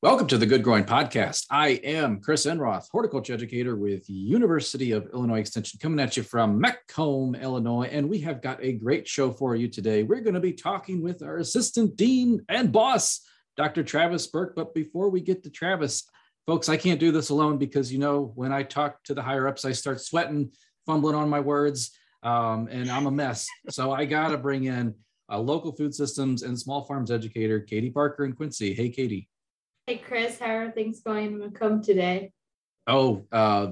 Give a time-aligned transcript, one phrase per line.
[0.00, 1.46] Welcome to the Good Growing Podcast.
[1.50, 6.60] I am Chris Enroth, horticulture educator with University of Illinois Extension, coming at you from
[6.60, 7.88] Macomb, Illinois.
[7.90, 10.04] And we have got a great show for you today.
[10.04, 13.22] We're going to be talking with our assistant dean and boss,
[13.56, 13.82] Dr.
[13.82, 14.54] Travis Burke.
[14.54, 16.04] But before we get to Travis,
[16.46, 19.48] folks, I can't do this alone because, you know, when I talk to the higher
[19.48, 20.52] ups, I start sweating,
[20.86, 21.90] fumbling on my words,
[22.22, 23.48] um, and I'm a mess.
[23.70, 24.94] So I got to bring in
[25.28, 28.74] a local food systems and small farms educator, Katie Parker in Quincy.
[28.74, 29.28] Hey, Katie.
[29.88, 32.30] Hey Chris, how are things going in Macomb today?
[32.86, 33.68] Oh, uh,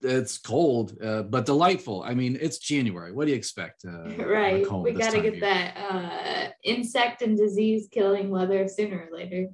[0.00, 2.02] it's cold, uh, but delightful.
[2.02, 3.12] I mean, it's January.
[3.12, 3.84] What do you expect?
[3.86, 4.66] Uh, right.
[4.82, 9.48] We got to get that uh, insect and disease killing weather sooner or later.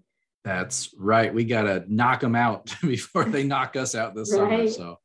[0.45, 1.35] That's right.
[1.35, 4.69] We got to knock them out before they knock us out this right.
[4.69, 4.69] summer.
[4.69, 5.01] So,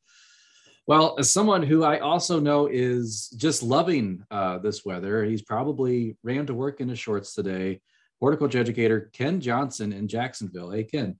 [0.86, 6.16] well, as someone who I also know is just loving uh, this weather, he's probably
[6.22, 7.80] ran to work in his shorts today
[8.20, 10.70] horticulture educator Ken Johnson in Jacksonville.
[10.70, 11.18] Hey, Ken.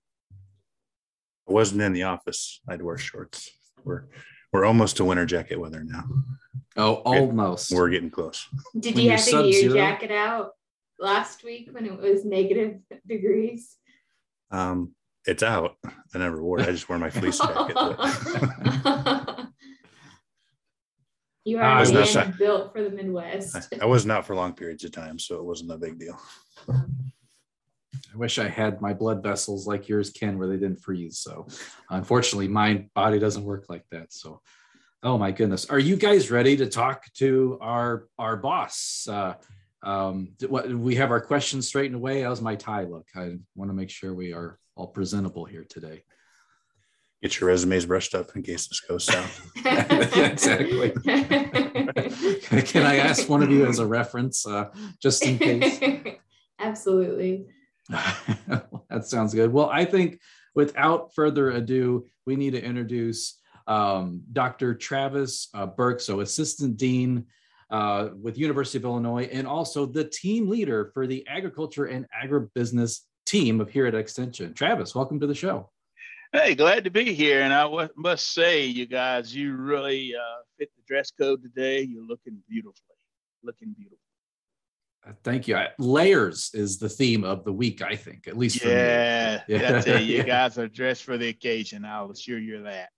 [1.49, 2.61] I wasn't in the office.
[2.69, 3.51] I'd wear shorts.
[3.85, 4.05] We're
[4.53, 6.05] we're almost to winter jacket weather now.
[6.77, 7.73] Oh, almost.
[7.73, 8.47] We're getting close.
[8.79, 10.53] Did when you have to get your jacket out
[10.99, 13.77] last week when it was negative degrees?
[14.51, 15.77] Um, it's out.
[15.85, 16.69] I never wore it.
[16.69, 17.77] I just wear my fleece jacket.
[21.45, 23.57] You are uh, built for the Midwest.
[23.75, 26.21] I, I was not for long periods of time, so it wasn't a big deal.
[26.69, 31.19] I wish I had my blood vessels like yours Ken, where they didn't freeze.
[31.19, 31.47] So,
[31.89, 34.13] unfortunately, my body doesn't work like that.
[34.13, 34.43] So,
[35.03, 39.09] oh my goodness, are you guys ready to talk to our our boss?
[39.11, 39.35] Uh,
[39.83, 42.21] um, what we have our questions straightened away.
[42.21, 43.07] How's my tie look?
[43.17, 46.03] I want to make sure we are all presentable here today
[47.23, 49.51] get your resumes brushed up in case this goes south.
[50.17, 50.91] exactly.
[52.63, 55.81] Can I ask one of you as a reference, uh, just in case?
[56.59, 57.47] Absolutely.
[57.89, 59.53] that sounds good.
[59.53, 60.21] Well, I think
[60.55, 64.75] without further ado, we need to introduce um, Dr.
[64.75, 67.27] Travis uh, Burke, so Assistant Dean
[67.71, 73.01] uh, with University of Illinois, and also the team leader for the agriculture and agribusiness
[73.27, 74.55] team of here at Extension.
[74.55, 75.71] Travis, welcome to the show.
[76.33, 77.43] Hey, glad to be here.
[77.43, 81.83] And I w- must say, you guys, you really uh, fit the dress code today.
[81.83, 82.97] You're looking beautifully,
[83.43, 83.99] looking beautiful.
[85.05, 85.57] Uh, thank you.
[85.57, 89.55] I, layers is the theme of the week, I think, at least for yeah, me.
[89.57, 90.03] Yeah, that's it.
[90.03, 91.85] You guys are dressed for the occasion.
[91.85, 92.91] I'll assure you that.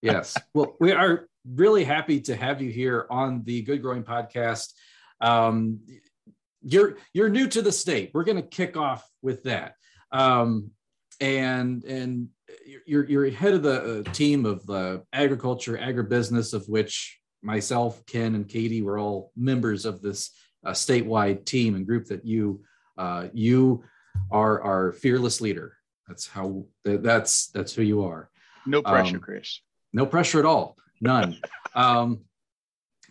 [0.00, 0.34] yes.
[0.54, 4.72] Well, we are really happy to have you here on the Good Growing Podcast.
[5.20, 5.80] Um,
[6.62, 8.10] you're you're new to the state.
[8.14, 9.74] We're going to kick off with that.
[10.12, 10.70] Um,
[11.20, 12.28] and and
[12.86, 18.34] you're you're head of the uh, team of the agriculture agribusiness of which myself ken
[18.34, 20.30] and katie were all members of this
[20.64, 22.62] uh, statewide team and group that you
[22.98, 23.82] uh, you
[24.30, 25.74] are our fearless leader.
[26.06, 28.30] That's how that's that's who you are.
[28.66, 29.60] No pressure um, chris.
[29.92, 30.76] no pressure at all.
[31.00, 31.38] None.
[31.72, 32.22] Um,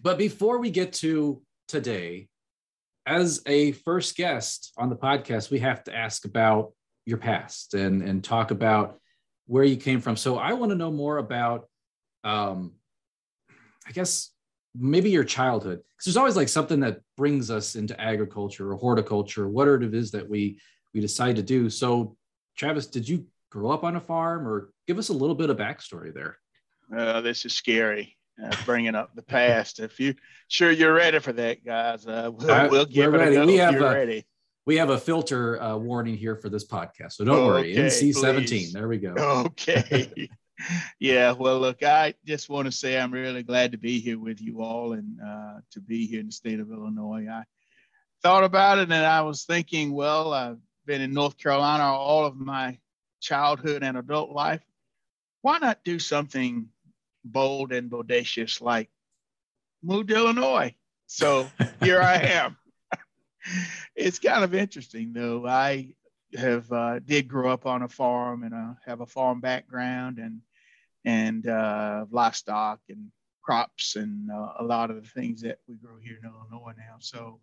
[0.04, 2.28] but before we get to today
[3.06, 6.74] as a first guest on the podcast we have to ask about
[7.06, 9.00] your past and and talk about
[9.50, 10.16] where you came from.
[10.16, 11.68] So I want to know more about,
[12.24, 12.74] um,
[13.88, 14.30] I guess
[14.76, 19.50] maybe your childhood, because there's always like something that brings us into agriculture or horticulture,
[19.50, 20.60] whatever it is that we
[20.94, 21.68] we decide to do.
[21.72, 22.16] So,
[22.58, 25.58] Travis, did you grow up on a farm, or give us a little bit of
[25.58, 26.38] backstory there?
[26.96, 28.16] Uh, this is scary.
[28.42, 29.80] Uh, bringing up the past.
[29.80, 30.14] If you
[30.48, 33.36] sure you're ready for that, guys, uh, we'll, we'll give it ready.
[33.36, 33.48] a go.
[33.48, 34.26] We have a, ready
[34.70, 37.74] we have a filter uh, warning here for this podcast, so don't worry.
[37.74, 38.72] NC seventeen.
[38.72, 39.16] There we go.
[39.48, 40.30] Okay.
[41.00, 41.32] yeah.
[41.32, 44.62] Well, look, I just want to say I'm really glad to be here with you
[44.62, 47.26] all and uh, to be here in the state of Illinois.
[47.28, 47.46] I
[48.22, 52.38] thought about it and I was thinking, well, I've been in North Carolina all of
[52.38, 52.78] my
[53.22, 54.62] childhood and adult life.
[55.42, 56.68] Why not do something
[57.26, 58.92] bold and bodacious like
[59.82, 60.76] move to Illinois?
[61.08, 61.50] So
[61.82, 62.56] here I am
[63.96, 65.46] it's kind of interesting though.
[65.48, 65.94] I
[66.36, 70.42] have uh, did grow up on a farm and uh, have a farm background and
[71.06, 73.12] and uh, livestock and
[73.42, 76.98] crops and uh, a lot of the things that we grow here in Illinois now.
[77.00, 77.40] So,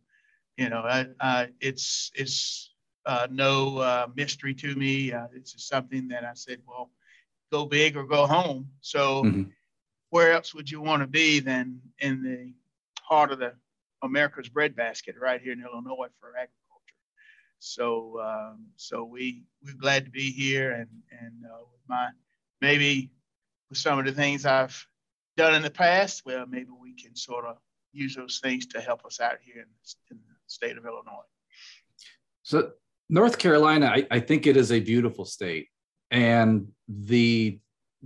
[0.56, 2.72] you know, I, I, it's it's
[3.06, 5.12] uh, no uh, mystery to me.
[5.34, 6.90] it's just something that I said, well,
[7.50, 8.68] go big or go home.
[8.80, 9.44] So, mm-hmm.
[10.10, 12.52] where else would you want to be than in the
[13.02, 13.54] heart of the
[14.06, 16.52] America's breadbasket right here in Illinois for agriculture.
[17.58, 22.08] So, um, so we we're glad to be here, and and uh, with my
[22.60, 23.10] maybe
[23.68, 24.86] with some of the things I've
[25.36, 27.56] done in the past, well, maybe we can sort of
[27.92, 29.68] use those things to help us out here in,
[30.10, 31.28] in the state of Illinois.
[32.42, 32.72] So,
[33.08, 35.68] North Carolina, I, I think it is a beautiful state.
[36.10, 37.58] and the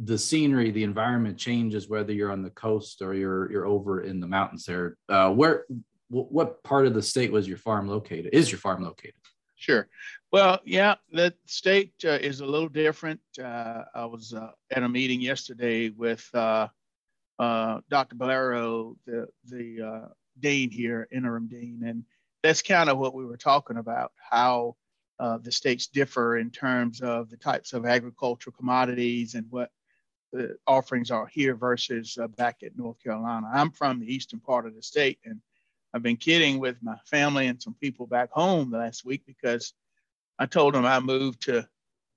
[0.03, 4.20] the scenery, the environment changes whether you're on the coast or you're you're over in
[4.20, 4.96] the mountains there.
[5.08, 5.67] Uh, where
[6.11, 8.35] what part of the state was your farm located?
[8.35, 9.15] Is your farm located?
[9.55, 9.89] Sure.
[10.33, 13.21] Well, yeah, the state uh, is a little different.
[13.39, 16.69] Uh, I was uh, at a meeting yesterday with uh,
[17.39, 18.17] uh, Dr.
[18.17, 20.09] Bollero, the the uh,
[20.41, 22.05] dean here, interim dean, and
[22.43, 24.13] that's kind of what we were talking about.
[24.31, 24.77] How
[25.19, 29.71] the states differ in terms of the types of agricultural commodities and what
[30.33, 33.47] the offerings are here versus back at North Carolina.
[33.53, 35.39] I'm from the eastern part of the state, and
[35.93, 39.75] I've been kidding with my family and some people back home the last week because
[40.39, 41.69] I told them I moved to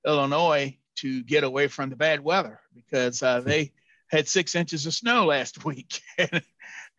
[0.06, 3.72] Illinois to get away from the bad weather because uh, they
[4.10, 6.42] had six inches of snow last week and,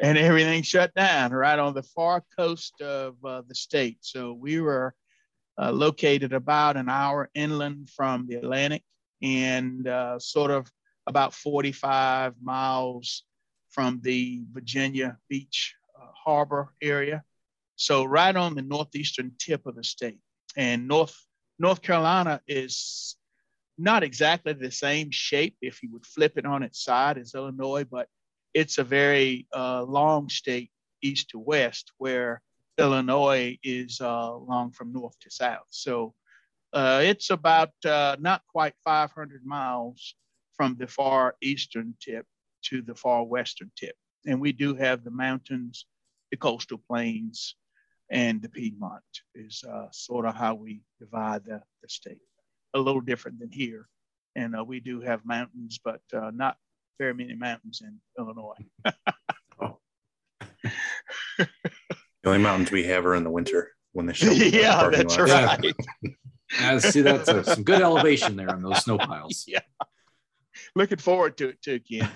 [0.01, 3.99] and, everything shut down right on the far coast of uh, the state.
[4.01, 4.95] So we were
[5.61, 8.83] uh, located about an hour inland from the Atlantic
[9.23, 10.71] and uh, sort of
[11.07, 13.23] about 45 miles
[13.71, 17.23] from the Virginia Beach Harbor area.
[17.77, 20.21] So right on the northeastern tip of the state.
[20.57, 21.17] And North
[21.59, 23.17] North Carolina is
[23.79, 27.85] not exactly the same shape if you would flip it on its side as Illinois,
[27.85, 28.09] but
[28.53, 30.71] it's a very uh, long state
[31.03, 32.41] east to west, where
[32.79, 35.67] Illinois is uh, long from north to south.
[35.71, 36.15] So
[36.73, 40.15] uh, it's about uh, not quite 500 miles
[40.57, 42.27] from the far eastern tip
[42.67, 43.97] to the far western tip.
[44.27, 45.87] And we do have the mountains
[46.35, 47.55] the coastal plains
[48.11, 49.03] and the Piedmont
[49.37, 52.19] is uh, sort of how we divide the, the state.
[52.75, 53.87] A little different than here.
[54.35, 56.57] And uh, we do have mountains, but uh, not
[56.99, 58.57] very many mountains in Illinois.
[59.63, 59.79] oh.
[61.39, 61.49] the
[62.25, 64.31] only mountains we have are in the winter when they show.
[64.33, 65.31] yeah, that's lots.
[65.31, 65.75] right.
[66.53, 66.79] Yeah.
[66.81, 69.45] see, that's a, some good elevation there on those snow piles.
[69.49, 69.61] Yeah.
[70.77, 72.09] Looking forward to it too, Ken.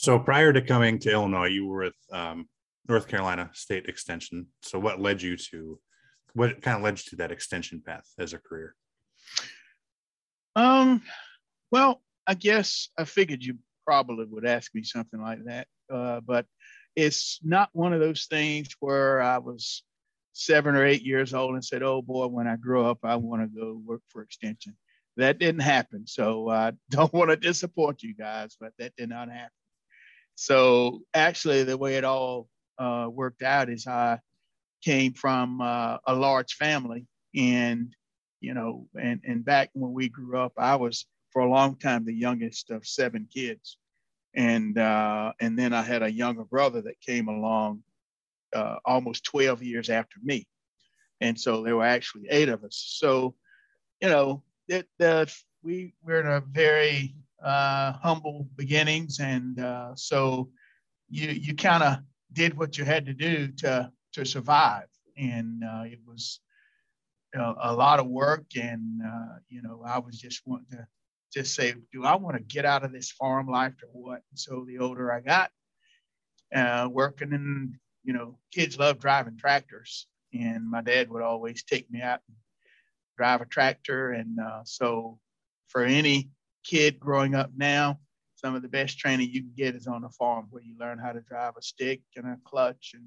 [0.00, 2.48] So prior to coming to Illinois, you were with um,
[2.88, 4.46] North Carolina State Extension.
[4.62, 5.78] So what led you to,
[6.32, 8.74] what kind of led you to that extension path as a career?
[10.56, 11.02] Um,
[11.70, 16.46] well, I guess I figured you probably would ask me something like that, uh, but
[16.96, 19.82] it's not one of those things where I was
[20.32, 23.42] seven or eight years old and said, "Oh boy, when I grow up, I want
[23.42, 24.78] to go work for Extension."
[25.18, 26.06] That didn't happen.
[26.06, 29.50] So I don't want to disappoint you guys, but that did not happen.
[30.40, 32.48] So actually, the way it all
[32.78, 34.20] uh, worked out is I
[34.82, 37.04] came from uh, a large family,
[37.36, 37.94] and
[38.40, 42.06] you know, and and back when we grew up, I was for a long time
[42.06, 43.76] the youngest of seven kids,
[44.34, 47.82] and uh, and then I had a younger brother that came along
[48.54, 50.46] uh, almost 12 years after me,
[51.20, 52.82] and so there were actually eight of us.
[52.96, 53.34] So,
[54.00, 57.14] you know, that we we're in a very
[57.44, 60.50] uh, humble beginnings, and uh, so
[61.08, 61.98] you you kind of
[62.32, 66.40] did what you had to do to to survive, and uh, it was
[67.34, 70.86] a, a, lot of work, and uh, you know I was just wanting to
[71.32, 74.22] just say, do I want to get out of this farm life or what?
[74.30, 75.50] And so the older I got,
[76.54, 81.90] uh, working in you know kids love driving tractors, and my dad would always take
[81.90, 82.36] me out and
[83.16, 85.18] drive a tractor, and uh, so
[85.68, 86.28] for any
[86.64, 87.98] kid growing up now,
[88.36, 90.98] some of the best training you can get is on a farm where you learn
[90.98, 93.04] how to drive a stick and a clutch and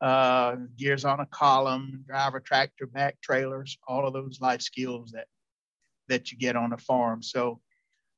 [0.00, 5.10] uh, gears on a column, drive a tractor, back trailers, all of those life skills
[5.12, 5.26] that
[6.08, 7.22] that you get on a farm.
[7.22, 7.60] So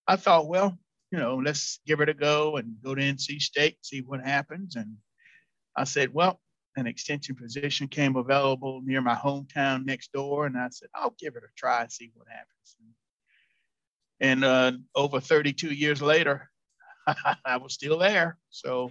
[0.07, 0.79] I thought, well,
[1.11, 4.77] you know, let's give it a go and go to NC State, see what happens.
[4.77, 4.97] And
[5.77, 6.41] I said, well,
[6.77, 11.35] an extension position came available near my hometown next door, and I said, I'll give
[11.37, 12.77] it a try, see what happens.
[12.79, 12.89] And
[14.21, 16.51] and uh, over 32 years later,
[17.45, 18.39] I was still there.
[18.51, 18.91] So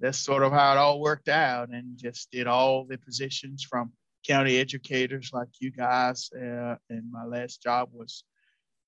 [0.00, 3.92] that's sort of how it all worked out and just did all the positions from
[4.26, 6.30] county educators like you guys.
[6.34, 8.24] Uh, and my last job was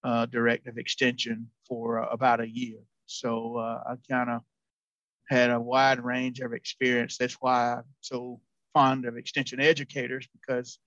[0.04, 2.78] uh, director of extension for uh, about a year.
[3.06, 4.42] So uh, I kind of
[5.28, 7.16] had a wide range of experience.
[7.16, 8.40] That's why I'm so
[8.72, 10.78] fond of extension educators because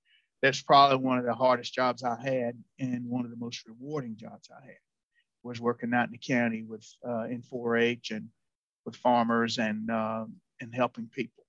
[0.44, 4.18] that's probably one of the hardest jobs I had and one of the most rewarding
[4.18, 4.78] jobs I had
[5.42, 8.28] was working out in the county with uh, in 4-H and
[8.86, 10.26] with farmers and uh,
[10.60, 11.46] and helping people.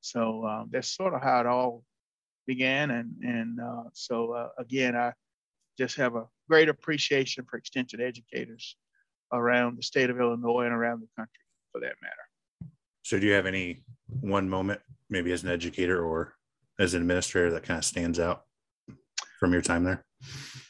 [0.00, 1.84] So uh, that's sort of how it all
[2.46, 2.90] began.
[2.90, 5.12] And and uh, so uh, again, I
[5.78, 8.76] just have a great appreciation for extension educators
[9.34, 12.72] around the state of Illinois and around the country, for that matter.
[13.02, 13.82] So, do you have any
[14.20, 16.37] one moment, maybe as an educator or
[16.78, 18.44] as an administrator, that kind of stands out?
[19.38, 20.04] from your time there?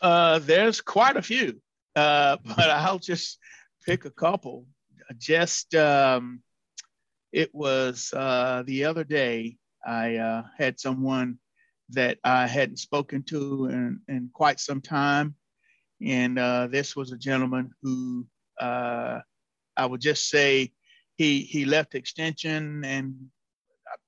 [0.01, 1.61] Uh, there's quite a few,
[1.97, 3.39] uh, but I'll just
[3.85, 4.67] pick a couple.
[5.17, 6.43] Just um,
[7.33, 11.39] it was uh, the other day I uh, had someone
[11.91, 15.35] that I hadn't spoken to in, in quite some time.
[16.05, 18.27] And uh, this was a gentleman who
[18.61, 19.21] uh,
[19.77, 20.73] I would just say
[21.17, 23.15] he, he left Extension, and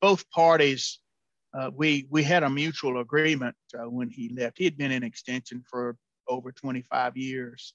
[0.01, 1.01] both parties,
[1.53, 4.59] uh, we, we had a mutual agreement uh, when he left.
[4.59, 5.97] He had been in Extension for
[6.29, 7.75] over 25 years.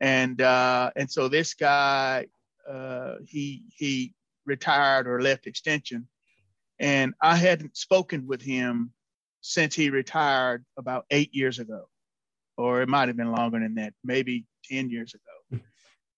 [0.00, 2.26] And, uh, and so this guy,
[2.68, 4.14] uh, he, he
[4.46, 6.08] retired or left Extension.
[6.80, 8.92] And I hadn't spoken with him
[9.40, 11.88] since he retired about eight years ago,
[12.56, 15.62] or it might have been longer than that, maybe 10 years ago.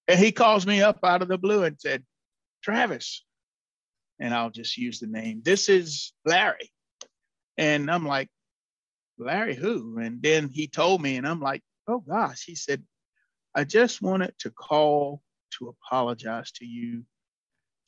[0.08, 2.04] and he calls me up out of the blue and said,
[2.62, 3.24] Travis,
[4.20, 6.70] and I'll just use the name, this is Larry.
[7.56, 8.28] And I'm like,
[9.18, 9.98] Larry, who?
[9.98, 12.82] And then he told me, and I'm like, oh gosh, he said,
[13.54, 15.22] I just wanted to call
[15.58, 17.04] to apologize to you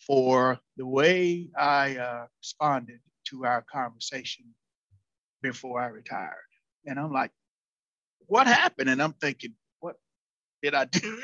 [0.06, 4.46] for the way I uh, responded to our conversation
[5.42, 6.32] before I retired.
[6.86, 7.30] And I'm like,
[8.26, 8.90] what happened?
[8.90, 9.96] And I'm thinking, what
[10.62, 11.22] did I do?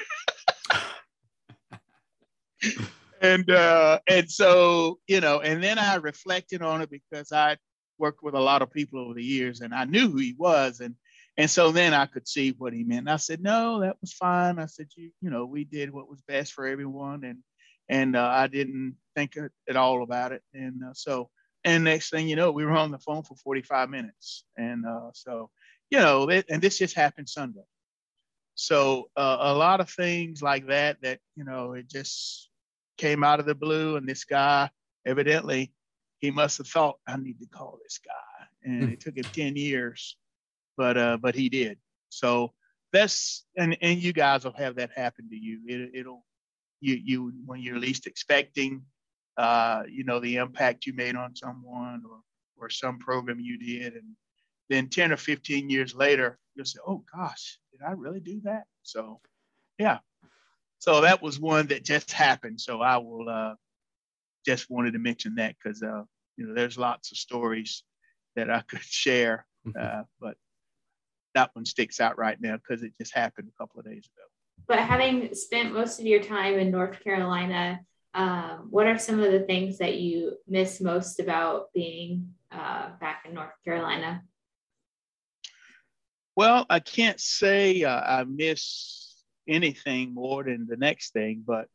[3.20, 7.56] and uh, and so you know, and then I reflected on it because I
[7.98, 10.80] worked with a lot of people over the years, and I knew who he was,
[10.80, 10.94] and
[11.36, 13.08] and so then I could see what he meant.
[13.08, 14.58] I said, no, that was fine.
[14.58, 17.38] I said, you you know, we did what was best for everyone, and
[17.88, 19.36] and uh, I didn't think
[19.68, 21.30] at all about it, and uh, so
[21.64, 24.44] and next thing you know, we were on the phone for 45 minutes.
[24.56, 25.50] And uh, so,
[25.90, 27.64] you know, it, and this just happened Sunday.
[28.54, 32.48] So uh, a lot of things like that, that, you know, it just
[32.98, 33.96] came out of the blue.
[33.96, 34.70] And this guy,
[35.06, 35.72] evidently,
[36.18, 38.46] he must have thought, I need to call this guy.
[38.64, 38.92] And mm.
[38.92, 40.16] it took him 10 years,
[40.76, 41.78] but, uh, but he did.
[42.10, 42.52] So
[42.92, 45.60] that's, and, and you guys will have that happen to you.
[45.66, 46.24] It, it'll,
[46.80, 48.82] you, you, when you're least expecting,
[49.36, 52.18] uh, you know, the impact you made on someone or,
[52.60, 53.94] or some program you did.
[53.94, 54.16] And
[54.68, 58.64] then 10 or 15 years later, you'll say, oh gosh, did I really do that?
[58.82, 59.20] So,
[59.78, 59.98] yeah.
[60.78, 62.60] So that was one that just happened.
[62.60, 63.54] So I will uh,
[64.46, 66.02] just wanted to mention that because, uh,
[66.36, 67.82] you know, there's lots of stories
[68.36, 69.46] that I could share,
[69.78, 70.36] uh, but
[71.34, 74.24] that one sticks out right now because it just happened a couple of days ago.
[74.66, 77.80] But having spent most of your time in North Carolina,
[78.14, 83.24] um, what are some of the things that you miss most about being uh, back
[83.26, 84.22] in North Carolina?
[86.36, 89.07] Well, I can't say uh, I miss
[89.48, 91.68] anything more than the next thing, but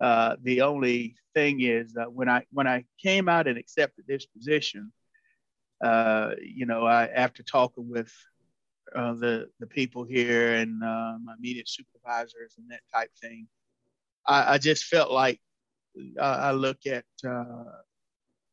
[0.00, 4.26] uh, the only thing is that when I when I came out and accepted this
[4.26, 4.92] position,
[5.82, 8.12] uh, you know, I after talking with
[8.94, 13.48] uh, the the people here and uh, my immediate supervisors and that type thing,
[14.26, 15.40] I, I just felt like
[16.20, 17.64] I look at uh,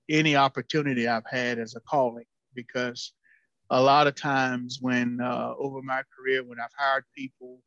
[0.09, 3.13] any opportunity I've had as a calling because
[3.69, 7.59] a lot of times when uh, over my career, when I've hired people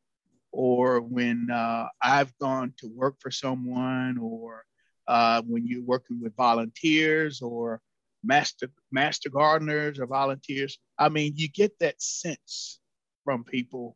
[0.57, 4.65] or when uh, I've gone to work for someone or
[5.07, 7.79] uh, when you're working with volunteers or
[8.23, 12.79] master master gardeners or volunteers, I mean, you get that sense
[13.23, 13.95] from people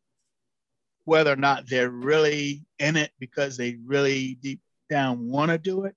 [1.05, 5.85] whether or not they're really in it because they really deep down want to do
[5.85, 5.95] it,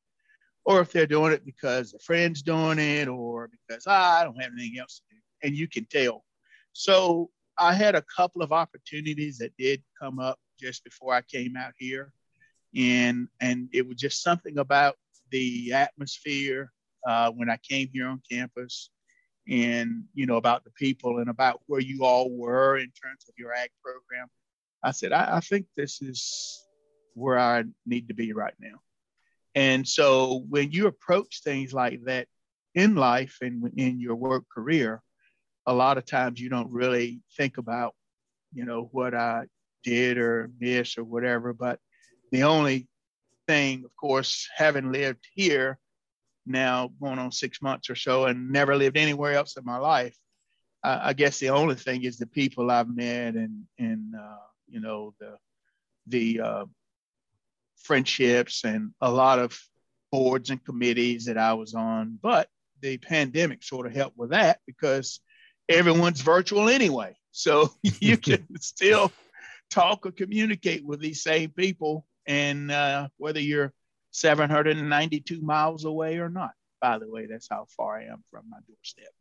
[0.65, 4.41] or if they're doing it because a friend's doing it, or because ah, I don't
[4.41, 6.25] have anything else to do, and you can tell.
[6.73, 7.29] So
[7.59, 11.73] I had a couple of opportunities that did come up just before I came out
[11.79, 12.13] here,
[12.77, 14.97] and and it was just something about
[15.31, 16.73] the atmosphere
[17.07, 18.91] uh, when I came here on campus,
[19.49, 23.35] and you know about the people and about where you all were in terms of
[23.37, 24.29] your ag program.
[24.83, 26.65] I said I, I think this is
[27.15, 28.81] where I need to be right now.
[29.55, 32.27] And so when you approach things like that
[32.75, 35.01] in life and in your work career,
[35.67, 37.95] a lot of times you don't really think about,
[38.53, 39.45] you know, what I
[39.85, 41.53] did or missed or whatever.
[41.53, 41.79] But
[42.33, 42.89] the only
[43.47, 45.79] thing, of course, having lived here
[46.47, 50.17] now going on six months or so and never lived anywhere else in my life,
[50.83, 54.81] I, I guess the only thing is the people I've met and and uh, you
[54.81, 55.37] know the
[56.07, 56.65] the uh,
[57.79, 59.59] friendships and a lot of
[60.13, 62.19] boards and committees that I was on.
[62.23, 62.49] But
[62.81, 65.21] the pandemic sort of helped with that because
[65.69, 67.17] everyone's virtual anyway.
[67.33, 69.11] So you can still
[69.71, 73.73] talk or communicate with these same people, and uh, whether you're
[74.13, 76.53] 792 miles away or not.
[76.81, 79.13] By the way, that's how far I am from my doorstep.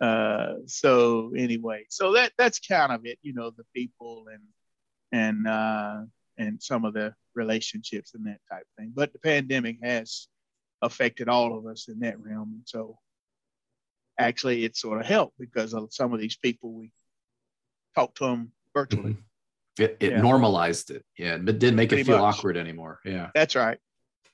[0.00, 4.42] Uh, so anyway, so that that's kind of it, you know, the people and
[5.10, 6.02] and uh,
[6.36, 8.92] and some of the relationships and that type thing.
[8.94, 10.28] But the pandemic has
[10.82, 12.98] affected all of us in that realm, and so
[14.18, 16.92] actually it sort of helped because of some of these people we
[17.94, 19.12] talked to them virtually.
[19.12, 19.27] Mm-hmm.
[19.78, 20.20] It, it yeah.
[20.20, 21.34] normalized it, yeah.
[21.34, 22.36] It didn't make Pretty it feel much.
[22.36, 23.00] awkward anymore.
[23.04, 23.78] Yeah, that's right,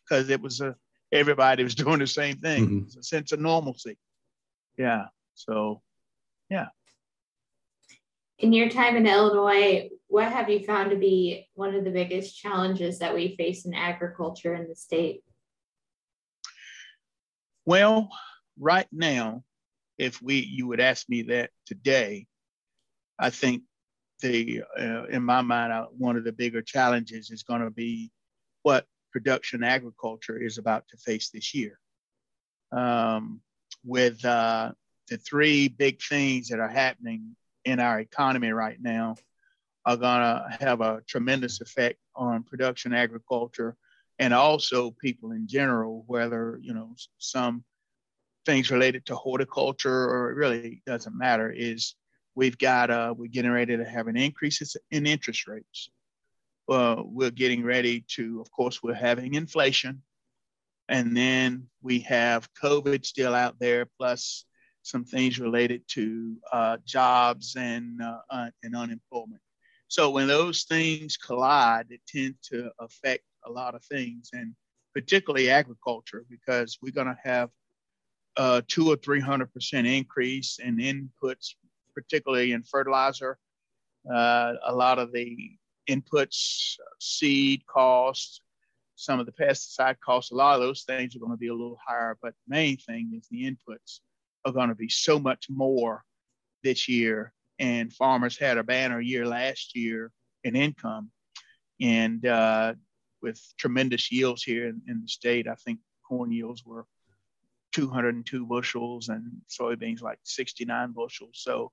[0.05, 0.77] because it was a
[1.13, 2.67] everybody was doing the same thing.
[2.67, 2.79] Mm-hmm.
[2.87, 3.97] It's a sense of normalcy.
[4.77, 5.07] Yeah.
[5.35, 5.83] So,
[6.51, 6.67] yeah.
[8.39, 12.37] In your time in Illinois, what have you found to be one of the biggest
[12.37, 15.23] challenges that we face in agriculture in the state?
[17.65, 18.11] Well,
[18.59, 19.45] right now,
[19.97, 22.27] if we you would ask me that today,
[23.19, 23.63] I think
[24.25, 28.11] the uh, in my mind uh, one of the bigger challenges is going to be
[28.63, 31.79] what production agriculture is about to face this year.
[32.73, 33.41] Um,
[33.85, 34.73] with uh,
[35.09, 39.17] the three big things that are happening in our economy right now
[39.85, 43.77] are going to have a tremendous effect on production agriculture
[44.19, 47.63] and also people in general, whether, you know, some
[48.47, 51.95] things related to horticulture or it really doesn't matter is
[52.35, 55.91] we've got, uh, we're getting ready to have an increase in interest rates
[56.69, 60.03] uh, we're getting ready to, of course, we're having inflation.
[60.89, 64.45] And then we have COVID still out there, plus
[64.83, 69.41] some things related to uh, jobs and, uh, uh and unemployment.
[69.89, 74.55] So when those things collide, it tends to affect a lot of things, and
[74.95, 77.51] particularly agriculture, because we're going to have
[78.37, 81.55] a two or three hundred percent increase in inputs,
[81.95, 83.39] particularly in fertilizer.
[84.13, 85.57] Uh, a lot of the
[85.89, 88.41] inputs, seed costs,
[88.97, 91.55] some of the pesticide costs, a lot of those things are going to be a
[91.55, 92.17] little higher.
[92.21, 94.01] But the main thing is the inputs
[94.45, 96.05] are going to be so much more
[96.63, 97.33] this year.
[97.59, 100.11] And farmers had a banner year last year
[100.43, 101.11] in income.
[101.81, 102.75] And uh,
[103.23, 106.87] with tremendous yields here in, in the state, I think corn yields were
[107.73, 111.31] 202 bushels and soybeans like 69 bushels.
[111.35, 111.73] So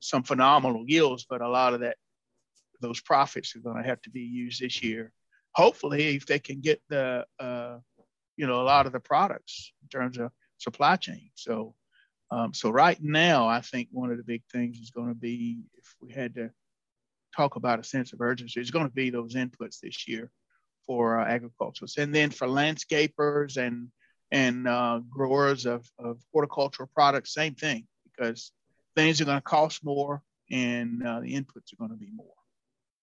[0.00, 1.96] some phenomenal yields, but a lot of that
[2.80, 5.12] those profits are going to have to be used this year.
[5.54, 7.78] Hopefully, if they can get the, uh,
[8.36, 11.30] you know, a lot of the products in terms of supply chain.
[11.34, 11.74] So,
[12.30, 15.62] um, so right now, I think one of the big things is going to be
[15.76, 16.50] if we had to
[17.36, 20.30] talk about a sense of urgency, it's going to be those inputs this year
[20.86, 23.88] for uh, agriculturalists, and then for landscapers and
[24.30, 28.52] and uh, growers of, of horticultural products, same thing because
[28.96, 32.26] things are going to cost more and uh, the inputs are going to be more.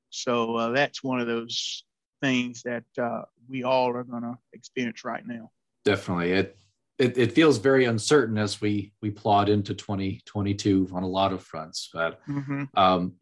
[0.10, 1.84] So uh, that's one of those
[2.22, 5.52] things that uh, we all are going to experience right now.
[5.84, 6.58] Definitely, it,
[6.98, 11.44] it it feels very uncertain as we we plod into 2022 on a lot of
[11.44, 11.90] fronts.
[11.94, 12.64] But mm-hmm.
[12.76, 13.14] um,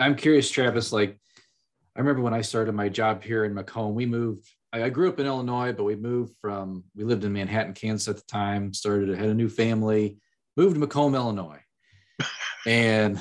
[0.00, 0.92] I'm curious, Travis.
[0.92, 1.18] Like,
[1.96, 4.46] I remember when I started my job here in Macomb, we moved.
[4.72, 6.84] I, I grew up in Illinois, but we moved from.
[6.94, 8.74] We lived in Manhattan, Kansas at the time.
[8.74, 10.18] Started had a new family.
[10.56, 11.61] Moved to Macomb, Illinois,
[12.66, 13.20] and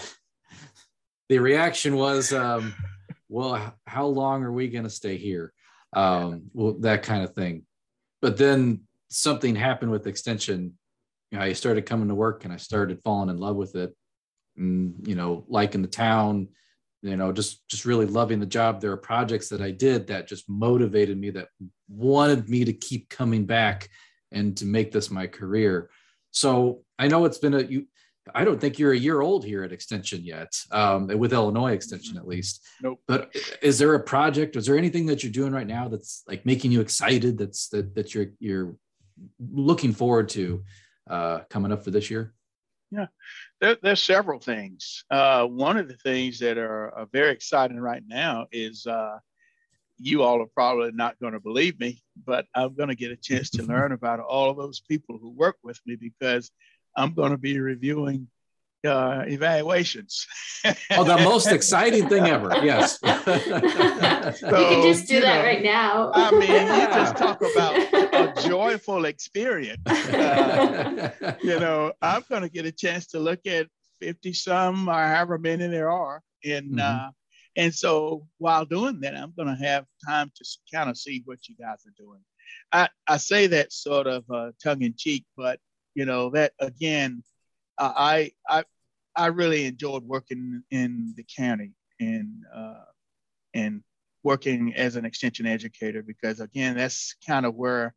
[1.29, 2.33] the reaction was.
[2.33, 2.73] Um,
[3.31, 5.53] well, how long are we going to stay here?
[5.93, 7.65] Um, well, that kind of thing.
[8.21, 10.77] But then something happened with extension.
[11.31, 13.95] You know, I started coming to work and I started falling in love with it.
[14.57, 16.49] And, you know, liking the town,
[17.01, 18.81] you know, just just really loving the job.
[18.81, 21.47] There are projects that I did that just motivated me, that
[21.87, 23.89] wanted me to keep coming back
[24.31, 25.89] and to make this my career.
[26.31, 27.87] So I know it's been a you
[28.35, 32.17] I don't think you're a year old here at Extension yet, um, with Illinois Extension
[32.17, 32.63] at least.
[32.81, 33.01] Nope.
[33.07, 34.55] But is there a project?
[34.55, 37.37] Is there anything that you're doing right now that's like making you excited?
[37.37, 38.75] That's that that you're you're
[39.39, 40.63] looking forward to
[41.09, 42.33] uh, coming up for this year?
[42.91, 43.07] Yeah,
[43.59, 45.05] there, there's several things.
[45.09, 49.17] Uh, one of the things that are, are very exciting right now is uh,
[49.97, 53.15] you all are probably not going to believe me, but I'm going to get a
[53.15, 56.51] chance to learn about all of those people who work with me because
[56.95, 58.27] I'm going to be reviewing
[58.85, 60.27] uh, evaluations.
[60.91, 62.49] oh, the most exciting thing ever.
[62.63, 62.99] Yes.
[62.99, 66.11] so, you can just do that know, right now.
[66.13, 69.87] I mean, you just talk about a joyful experience.
[69.87, 71.11] Uh,
[71.43, 73.67] you know, I'm going to get a chance to look at
[74.01, 76.21] 50 some or however many there are.
[76.43, 76.79] And, mm-hmm.
[76.79, 77.09] uh,
[77.55, 81.47] and so while doing that, I'm going to have time to kind of see what
[81.47, 82.21] you guys are doing.
[82.71, 85.59] I, I say that sort of uh, tongue in cheek, but
[85.95, 87.23] you know that again
[87.77, 88.63] uh, i i
[89.15, 92.85] i really enjoyed working in the county and uh,
[93.53, 93.83] and
[94.23, 97.93] working as an extension educator because again that's kind of where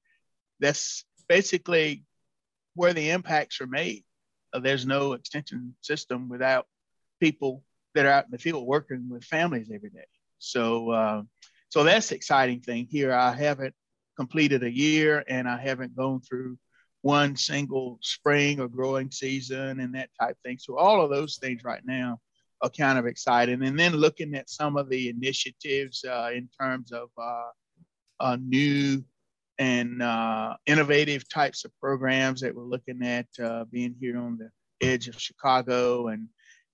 [0.61, 2.05] that's basically
[2.75, 4.05] where the impacts are made
[4.55, 6.67] uh, there's no extension system without
[7.21, 7.63] people
[7.95, 10.07] that are out in the field working with families every day.
[10.39, 11.23] So, uh,
[11.69, 13.13] so that's exciting thing here.
[13.13, 13.75] I haven't
[14.17, 16.57] completed a year and I haven't gone through
[17.05, 20.57] one single spring or growing season and that type thing.
[20.59, 22.19] So all of those things right now
[22.63, 23.63] are kind of exciting.
[23.63, 27.51] And then looking at some of the initiatives uh, in terms of uh,
[28.21, 29.05] uh, new
[29.59, 34.49] and uh, innovative types of programs that we're looking at uh, being here on the
[34.81, 36.29] edge of Chicago and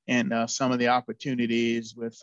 [0.06, 2.16] and uh, some of the opportunities with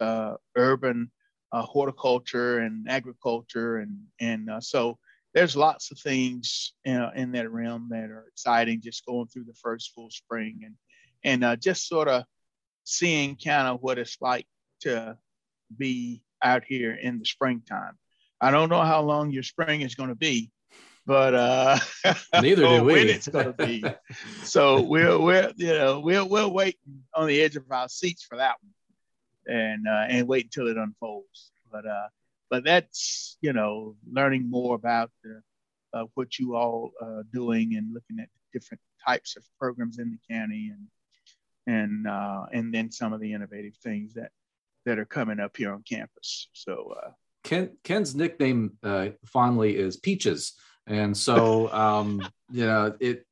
[0.55, 1.11] urban
[1.51, 4.97] horticulture and agriculture and and so
[5.37, 9.91] there's lots of things in that realm that are exciting just going through the first
[9.93, 10.73] full spring and
[11.23, 12.23] and uh, just sort of
[12.85, 14.47] seeing kind of what it's like
[14.79, 15.15] to
[15.77, 17.93] be out here in the springtime.
[18.41, 20.49] I don't know how long your spring is going to be,
[21.05, 21.77] but uh,
[22.41, 22.93] neither do we.
[22.93, 23.83] when it's going to be.
[24.43, 28.37] so we're we're you know we're we're waiting on the edge of our seats for
[28.37, 31.51] that one, and uh, and wait until it unfolds.
[31.71, 32.07] But uh,
[32.49, 35.41] but that's you know learning more about the,
[35.93, 40.35] uh, what you all uh, doing and looking at different types of programs in the
[40.35, 40.87] county and
[41.67, 44.31] and uh, and then some of the innovative things that
[44.85, 46.47] that are coming up here on campus.
[46.53, 47.09] So uh,
[47.43, 50.53] Ken Ken's nickname uh, fondly is Peaches,
[50.87, 53.25] and so um, you know it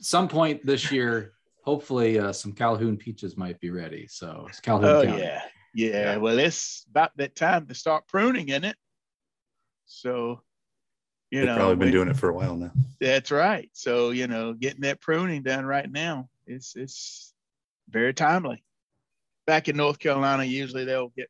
[0.00, 1.32] some point this year.
[1.64, 4.06] Hopefully, uh, some Calhoun peaches might be ready.
[4.08, 4.90] So Calhoun.
[4.90, 5.22] Oh County.
[5.22, 5.42] yeah,
[5.74, 6.16] yeah, yeah.
[6.16, 8.76] Well, it's about that time to start pruning in it.
[9.86, 10.42] So,
[11.30, 12.72] you They've know, probably been doing it for a while now.
[13.00, 13.70] That's right.
[13.72, 17.32] So, you know, getting that pruning done right now is it's
[17.88, 18.64] very timely.
[19.46, 21.28] Back in North Carolina, usually they'll get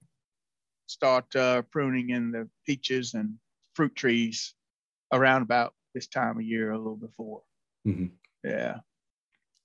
[0.87, 3.35] start uh, pruning in the peaches and
[3.75, 4.55] fruit trees
[5.13, 7.43] around about this time of year, a little before.
[7.87, 8.07] Mm-hmm.
[8.45, 8.79] Yeah.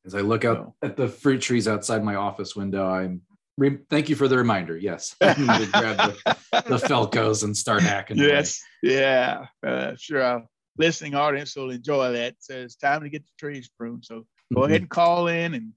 [0.05, 0.75] As I look out so.
[0.83, 3.21] at the fruit trees outside my office window, I'm
[3.57, 4.77] Re- thank you for the reminder.
[4.77, 8.17] Yes, I need to grab the, the Felcos and start hacking.
[8.17, 8.95] Yes, away.
[8.95, 10.21] yeah, uh, sure.
[10.21, 10.43] Our
[10.77, 12.35] listening audience will enjoy that.
[12.39, 14.05] So it's time to get the trees pruned.
[14.05, 14.69] So go mm-hmm.
[14.69, 15.73] ahead and call in and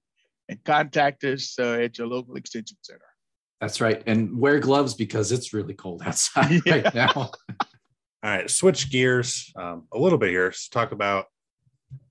[0.49, 3.01] and contact us uh, at your local extension center.
[3.61, 6.75] That's right, and wear gloves because it's really cold outside yeah.
[6.75, 7.13] right now.
[8.23, 10.47] All right, switch gears um, a little bit here.
[10.47, 11.27] Let's talk about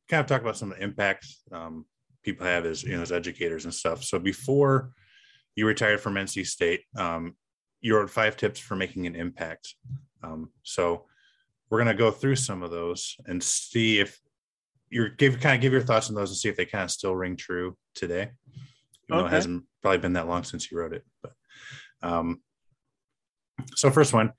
[0.10, 1.86] kind of talk about some of the impacts um,
[2.24, 4.04] people have as you know as educators and stuff.
[4.04, 4.92] So before
[5.56, 6.82] you retired from NC State.
[6.98, 7.36] Um,
[7.82, 9.76] you wrote five tips for making an impact.
[10.24, 11.06] Um, so
[11.70, 14.20] we're going to go through some of those and see if
[14.90, 16.92] you're give kind of give your thoughts on those and see if they kind of
[16.92, 18.32] still ring true today.
[19.10, 19.28] Even okay.
[19.28, 21.34] it hasn't probably been that long since you wrote it, but
[22.02, 22.42] um,
[23.76, 24.32] so first one,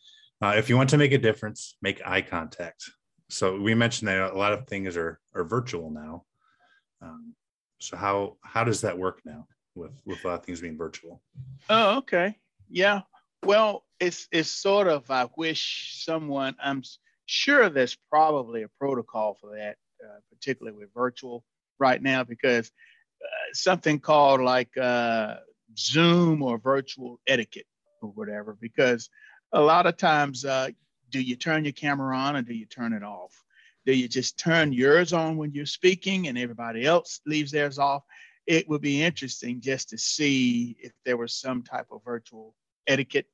[0.43, 2.91] uh, if you want to make a difference, make eye contact.
[3.29, 6.25] So we mentioned that a lot of things are are virtual now.
[7.03, 7.35] Um,
[7.79, 9.47] so how how does that work now?
[9.77, 11.21] With with of things being virtual.
[11.69, 12.37] Oh, okay.
[12.69, 13.03] Yeah.
[13.45, 16.83] Well, it's it's sort of I wish someone I'm
[17.27, 21.45] sure there's probably a protocol for that, uh, particularly with virtual
[21.79, 22.71] right now, because
[23.23, 25.37] uh, something called like uh,
[25.79, 27.67] Zoom or virtual etiquette
[28.03, 28.57] or whatever.
[28.61, 29.11] Because
[29.53, 30.69] a lot of times, uh,
[31.11, 33.45] do you turn your camera on or do you turn it off?
[33.85, 38.03] Do you just turn yours on when you're speaking and everybody else leaves theirs off?
[38.47, 42.55] It would be interesting just to see if there was some type of virtual
[42.87, 43.27] etiquette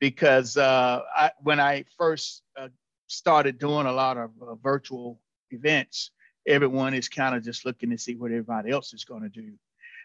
[0.00, 2.68] because uh, I, when I first uh,
[3.06, 6.10] started doing a lot of uh, virtual events,
[6.46, 9.52] everyone is kind of just looking to see what everybody else is going to do.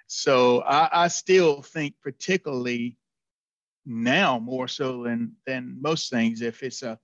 [0.07, 2.97] So I, I, still think, particularly
[3.85, 6.99] now, more so than than most things, if it's a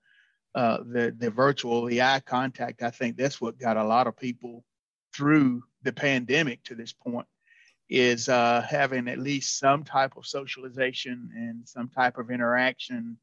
[0.55, 4.17] uh, the the virtual, the eye contact, I think that's what got a lot of
[4.17, 4.63] people
[5.15, 7.27] through the pandemic to this point
[7.89, 13.17] is uh, having at least some type of socialization and some type of interaction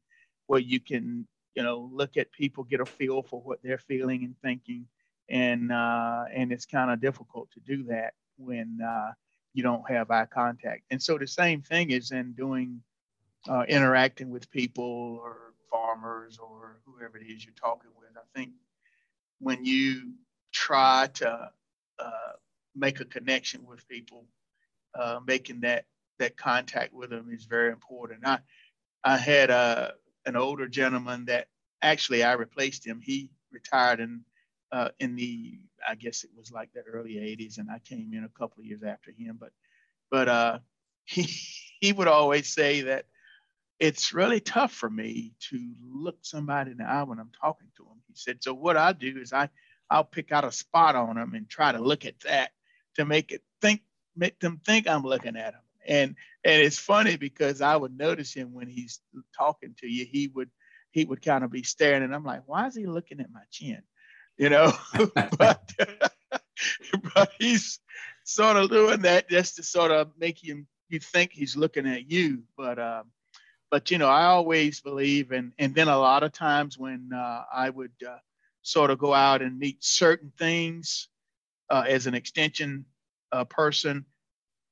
[0.47, 1.25] where you can,
[1.55, 4.85] you know, look at people, get a feel for what they're feeling and thinking,
[5.29, 9.11] and uh, and it's kind of difficult to do that when uh,
[9.53, 10.83] you don't have eye contact.
[10.91, 12.81] And so the same thing is in doing
[13.47, 18.09] uh, interacting with people or farmers or whoever it is you're talking with.
[18.17, 18.51] I think
[19.39, 20.13] when you
[20.51, 21.51] try to
[21.99, 22.31] uh,
[22.75, 24.25] make a connection with people
[24.95, 25.85] uh, making that
[26.19, 28.25] that contact with them is very important.
[28.25, 28.39] I
[29.03, 29.91] I had a uh,
[30.25, 31.47] an older gentleman that
[31.81, 33.01] actually I replaced him.
[33.01, 34.21] He retired in
[34.71, 38.23] uh, in the I guess it was like the early 80s, and I came in
[38.23, 39.37] a couple of years after him.
[39.39, 39.51] But
[40.11, 40.59] but uh,
[41.05, 41.27] he
[41.79, 43.05] he would always say that
[43.79, 47.83] it's really tough for me to look somebody in the eye when I'm talking to
[47.83, 48.01] them.
[48.07, 49.49] He said, so what I do is I
[49.89, 52.51] I'll pick out a spot on them and try to look at that
[52.95, 53.81] to make it think
[54.17, 55.61] make them think I'm looking at him.
[55.87, 58.99] And and it's funny because I would notice him when he's
[59.37, 60.49] talking to you, he would
[60.91, 63.43] he would kind of be staring, and I'm like, why is he looking at my
[63.51, 63.81] chin?
[64.37, 64.73] You know,
[65.37, 65.71] but
[67.13, 67.79] but he's
[68.23, 72.09] sort of doing that just to sort of make him you think he's looking at
[72.09, 72.43] you.
[72.57, 73.11] But um,
[73.69, 77.43] but you know, I always believe, and and then a lot of times when uh,
[77.53, 78.17] I would uh,
[78.61, 81.07] sort of go out and meet certain things
[81.69, 82.85] uh, as an extension
[83.31, 84.05] uh, person,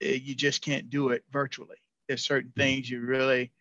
[0.01, 1.77] eh, you just can't do it virtually.
[2.07, 2.61] There's certain mm-hmm.
[2.61, 3.51] things you really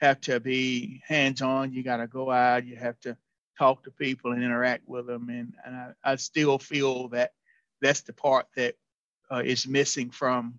[0.00, 1.72] have to be hands-on.
[1.72, 2.66] You got to go out.
[2.66, 3.16] You have to
[3.58, 5.28] talk to people and interact with them.
[5.28, 7.32] And, and I, I still feel that
[7.80, 8.74] that's the part that
[9.30, 10.58] uh, is missing from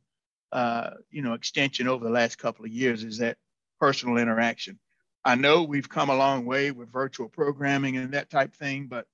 [0.52, 3.38] uh, you know extension over the last couple of years is that
[3.80, 4.80] personal interaction.
[5.26, 9.08] I know we've come a long way with virtual programming and that type thing, but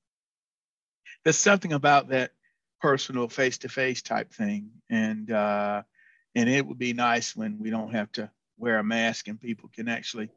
[1.24, 2.32] there's something about that
[2.82, 5.84] personal face-to-face type thing, and uh,
[6.36, 9.70] and it would be nice when we don't have to wear a mask and people
[9.74, 10.30] can actually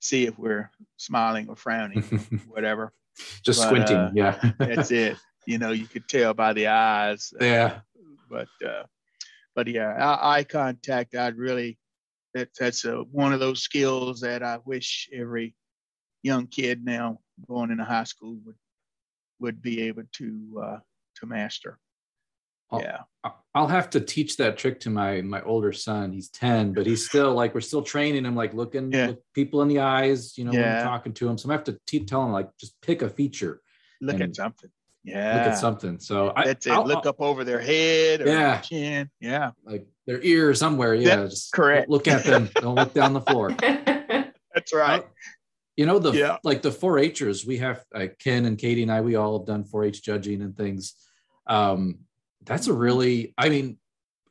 [0.00, 2.92] see if we're smiling or frowning, or whatever.
[3.44, 4.52] Just but, squinting, uh, yeah.
[4.58, 5.16] that's it.
[5.46, 7.32] You know, you could tell by the eyes.
[7.40, 7.80] Yeah.
[8.28, 8.84] But uh,
[9.54, 11.14] but yeah, eye contact.
[11.14, 11.78] I'd really
[12.34, 15.54] that that's a, one of those skills that I wish every
[16.22, 18.56] young kid now going into high school would
[19.40, 20.78] would be able to uh,
[21.20, 21.78] to master.
[22.72, 23.00] I'll, yeah,
[23.54, 26.12] I'll have to teach that trick to my my older son.
[26.12, 29.08] He's ten, but he's still like we're still training him, like looking yeah.
[29.08, 30.60] look people in the eyes, you know, yeah.
[30.60, 31.36] when I'm talking to him.
[31.36, 33.60] So I have to keep telling him like just pick a feature,
[34.00, 34.70] look at something.
[35.02, 35.98] Yeah, look at something.
[35.98, 36.76] So that's I, it.
[36.76, 38.60] I'll, look I'll, up over their head or yeah.
[38.60, 39.10] chin.
[39.18, 40.94] Yeah, like their ear somewhere.
[40.94, 41.88] Yeah, that's just correct.
[41.90, 42.50] Look at them.
[42.54, 43.50] Don't look down the floor.
[43.60, 45.04] that's right.
[45.76, 46.36] You know the yeah.
[46.44, 47.46] like the 4-Hers.
[47.46, 49.00] We have uh, Ken and Katie and I.
[49.00, 50.94] We all have done 4-H judging and things.
[51.50, 51.98] Um,
[52.44, 53.34] that's a really.
[53.36, 53.76] I mean,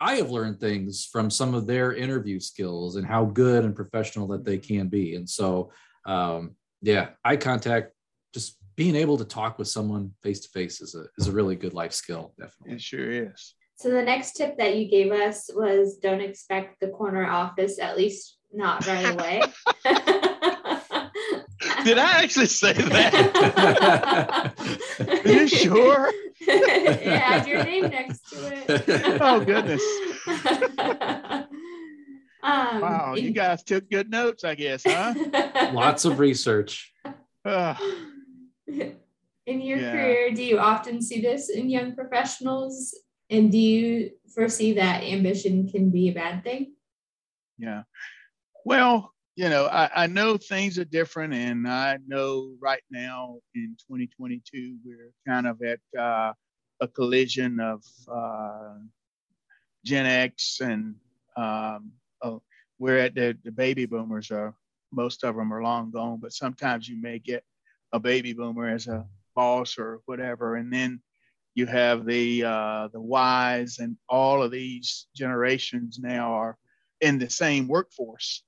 [0.01, 4.27] I have learned things from some of their interview skills and how good and professional
[4.29, 5.15] that they can be.
[5.15, 5.71] And so,
[6.05, 7.93] um, yeah, eye contact,
[8.33, 11.55] just being able to talk with someone face to face is a is a really
[11.55, 12.33] good life skill.
[12.39, 13.55] Definitely, it sure is.
[13.75, 17.97] So the next tip that you gave us was don't expect the corner office, at
[17.97, 19.41] least not right away.
[21.89, 24.53] Did I actually say that?
[25.25, 26.11] Are you sure?
[26.39, 29.17] it had your name next to it.
[29.21, 29.81] oh goodness.
[32.41, 35.13] Um, wow, you guys took good notes, I guess, huh?
[35.73, 36.93] Lots of research.
[37.43, 38.95] in
[39.45, 39.91] your yeah.
[39.91, 42.97] career, do you often see this in young professionals?
[43.29, 46.75] And do you foresee that ambition can be a bad thing?
[47.57, 47.83] Yeah.
[48.63, 53.77] Well, you know, I, I know things are different, and I know right now in
[53.87, 56.33] 2022 we're kind of at uh,
[56.81, 58.73] a collision of uh,
[59.85, 60.95] Gen X and
[61.37, 62.35] um, uh,
[62.79, 64.53] we're at the, the baby boomers are
[64.91, 67.45] most of them are long gone, but sometimes you may get
[67.93, 71.01] a baby boomer as a boss or whatever, and then
[71.55, 76.57] you have the uh, the Ys and all of these generations now are
[76.99, 78.43] in the same workforce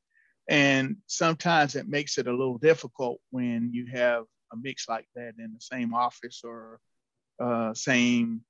[0.52, 5.36] and sometimes it makes it a little difficult when you have a mix like that
[5.40, 6.82] in the same office or
[7.42, 8.42] uh, same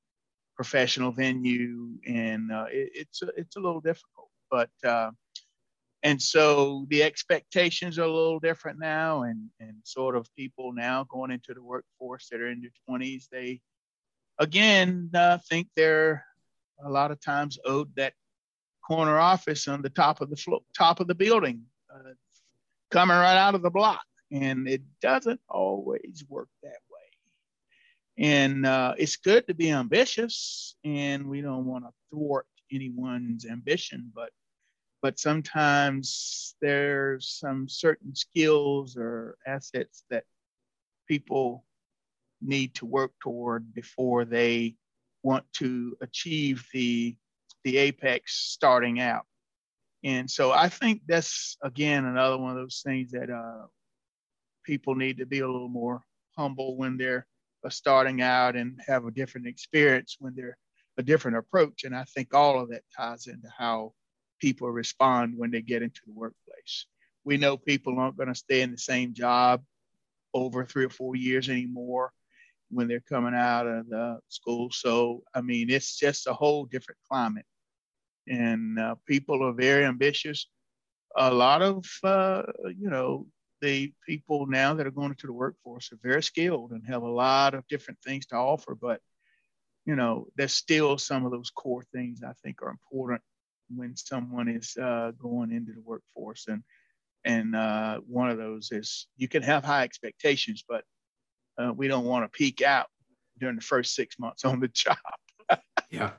[0.55, 1.89] professional venue.
[2.07, 4.29] And uh, it, it's a, it's a little difficult.
[4.49, 5.11] But uh,
[6.01, 9.21] and so the expectations are a little different now.
[9.21, 13.27] And and sort of people now going into the workforce that are in their 20s
[13.31, 13.61] they
[14.39, 16.25] again, uh, think they're
[16.83, 18.13] a lot of times owed that
[18.83, 21.61] corner office on the top of the flo- top of the building,
[21.93, 22.13] uh,
[22.89, 28.25] coming right out of the block, and it doesn't always work that way.
[28.25, 34.11] And uh, it's good to be ambitious, and we don't want to thwart anyone's ambition,
[34.13, 34.29] but
[35.01, 40.25] but sometimes there's some certain skills or assets that
[41.07, 41.65] people
[42.41, 44.75] need to work toward before they
[45.23, 47.15] want to achieve the
[47.63, 49.25] the apex starting out.
[50.03, 53.67] And so I think that's again another one of those things that uh,
[54.63, 56.01] people need to be a little more
[56.35, 57.27] humble when they're
[57.63, 60.57] uh, starting out and have a different experience when they're
[60.97, 61.83] a different approach.
[61.83, 63.93] And I think all of that ties into how
[64.39, 66.87] people respond when they get into the workplace.
[67.23, 69.63] We know people aren't going to stay in the same job
[70.33, 72.11] over three or four years anymore
[72.71, 74.71] when they're coming out of the school.
[74.71, 77.45] So, I mean, it's just a whole different climate.
[78.27, 80.47] And uh, people are very ambitious.
[81.17, 83.27] A lot of, uh, you know,
[83.61, 87.09] the people now that are going into the workforce are very skilled and have a
[87.09, 88.75] lot of different things to offer.
[88.75, 89.01] But,
[89.85, 93.21] you know, there's still some of those core things I think are important
[93.75, 96.63] when someone is uh, going into the workforce, and
[97.23, 100.83] and uh, one of those is you can have high expectations, but
[101.57, 102.87] uh, we don't want to peak out
[103.39, 104.97] during the first six months on the job.
[105.89, 106.11] yeah,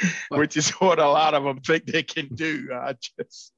[0.30, 2.68] which is what a lot of them think they can do.
[2.72, 3.52] I just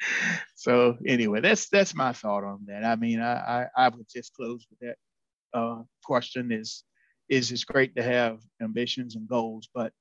[0.54, 2.84] so anyway, that's that's my thought on that.
[2.84, 6.84] I mean, I I, I would just close with that uh, question: is
[7.28, 9.92] is it's great to have ambitions and goals, but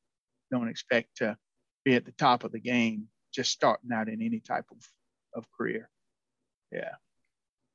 [0.51, 1.37] don't expect to
[1.85, 4.77] be at the top of the game just starting out in any type of
[5.35, 5.89] of career.
[6.71, 6.95] Yeah.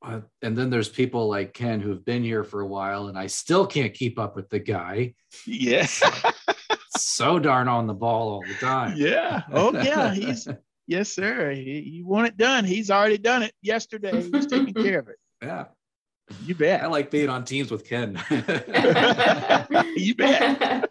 [0.04, 3.26] Uh, and then there's people like Ken who've been here for a while, and I
[3.26, 5.14] still can't keep up with the guy.
[5.46, 6.02] Yes.
[6.96, 8.94] so darn on the ball all the time.
[8.96, 9.42] Yeah.
[9.52, 10.12] Oh yeah.
[10.12, 10.48] He's
[10.86, 11.50] yes, sir.
[11.52, 12.64] He, he want it done.
[12.64, 14.22] He's already done it yesterday.
[14.22, 15.16] He's taking care of it.
[15.42, 15.66] Yeah.
[16.44, 16.82] You bet.
[16.82, 18.18] I like being on teams with Ken.
[19.96, 20.90] you bet.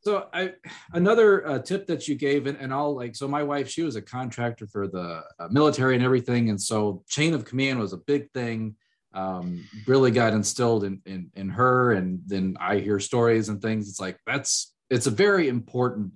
[0.00, 0.52] so I
[0.92, 3.96] another uh, tip that you gave, and, and I'll like so my wife, she was
[3.96, 7.98] a contractor for the uh, military and everything, and so chain of command was a
[7.98, 8.76] big thing.
[9.14, 13.88] Um, really got instilled in, in in her, and then I hear stories and things.
[13.88, 16.12] It's like that's it's a very important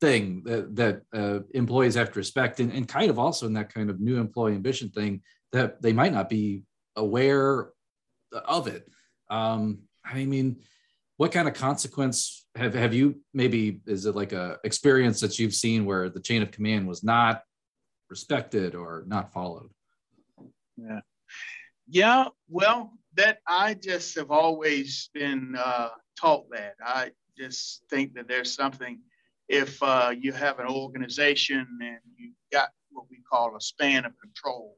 [0.00, 3.72] thing that that uh, employees have to respect, and, and kind of also in that
[3.72, 6.62] kind of new employee ambition thing that they might not be
[6.96, 7.70] aware
[8.46, 8.86] of it.
[9.30, 10.60] Um, I mean,
[11.16, 15.54] what kind of consequence have have you maybe is it like a experience that you've
[15.54, 17.42] seen where the chain of command was not
[18.08, 19.70] respected or not followed?
[20.76, 21.00] Yeah,
[21.90, 22.26] yeah.
[22.48, 26.74] Well, that I just have always been uh, taught that.
[26.84, 29.00] I just think that there's something
[29.48, 34.12] if uh, you have an organization and you've got what we call a span of
[34.20, 34.76] control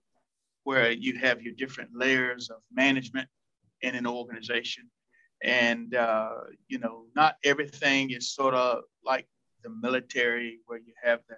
[0.64, 3.28] where you have your different layers of management
[3.82, 4.88] in an organization.
[5.42, 6.34] And, uh,
[6.68, 9.26] you know, not everything is sort of like
[9.64, 11.36] the military where you have the,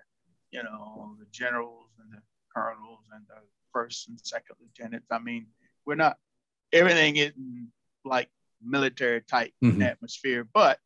[0.51, 2.23] you know, the generals and the
[2.55, 3.41] colonels and the
[3.73, 5.07] first and second lieutenants.
[5.11, 5.47] I mean,
[5.87, 6.17] we're not,
[6.73, 7.73] everything isn't
[8.05, 8.31] like
[8.63, 9.83] military type mm-hmm.
[9.83, 10.79] atmosphere, but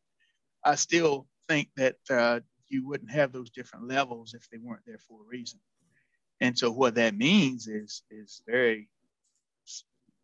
[0.63, 4.99] I still think that uh, you wouldn't have those different levels if they weren't there
[5.07, 5.59] for a reason.
[6.41, 8.89] And so what that means is is very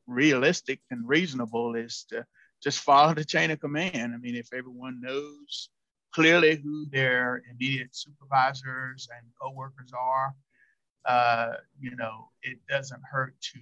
[0.07, 2.25] realistic and reasonable is to
[2.63, 4.13] just follow the chain of command.
[4.13, 5.69] I mean, if everyone knows
[6.13, 10.33] clearly who their immediate supervisors and coworkers are,
[11.05, 13.59] uh, you know, it doesn't hurt to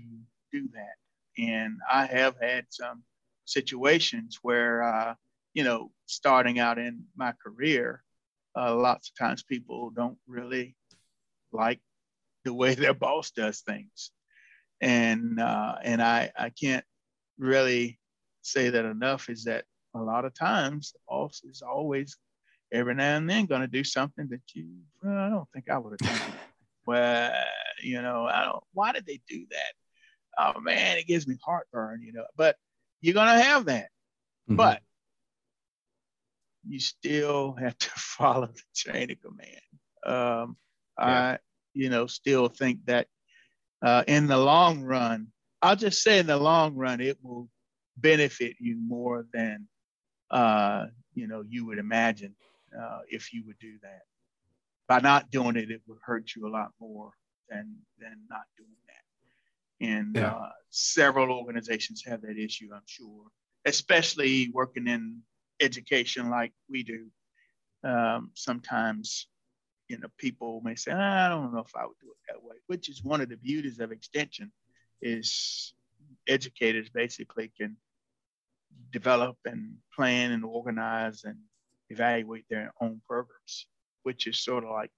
[0.53, 1.43] do that.
[1.43, 3.03] And I have had some
[3.45, 5.15] situations where, uh,
[5.53, 8.03] you know, starting out in my career,
[8.55, 10.75] uh, lots of times people don't really
[11.51, 11.79] like
[12.45, 14.11] the way their boss does things.
[14.81, 16.85] And uh, and I I can't
[17.37, 17.99] really
[18.41, 22.17] say that enough is that a lot of times the boss is always
[22.71, 24.67] every now and then going to do something that you
[25.01, 26.33] well, I don't think I would have done.
[26.85, 27.31] well,
[27.81, 28.63] you know, I don't.
[28.73, 29.73] Why did they do that?
[30.37, 32.01] Oh man, it gives me heartburn.
[32.01, 32.55] You know, but
[33.01, 33.89] you're going to have that.
[34.49, 34.55] Mm-hmm.
[34.55, 34.81] But
[36.67, 39.61] you still have to follow the chain of command.
[40.05, 40.57] Um,
[40.99, 41.31] yeah.
[41.31, 41.37] I
[41.73, 43.07] you know, still think that
[43.81, 45.27] uh, in the long run,
[45.61, 47.49] I'll just say in the long run, it will
[47.97, 49.67] benefit you more than,
[50.31, 52.35] uh, you know, you would imagine
[52.79, 54.01] uh, if you would do that.
[54.87, 57.11] By not doing it, it would hurt you a lot more
[57.49, 58.82] than than not doing that.
[59.81, 60.33] And yeah.
[60.33, 63.25] uh, several organizations have that issue, I'm sure,
[63.65, 65.21] especially working in
[65.59, 67.07] education like we do.
[67.83, 69.27] Um, sometimes
[69.89, 72.43] you know, people may say, ah, I don't know if I would do it that
[72.43, 74.51] way, which is one of the beauties of extension
[75.01, 75.73] is
[76.27, 77.77] educators basically can
[78.91, 81.37] develop and plan and organize and
[81.89, 83.67] evaluate their own programs,
[84.03, 84.91] which is sort of like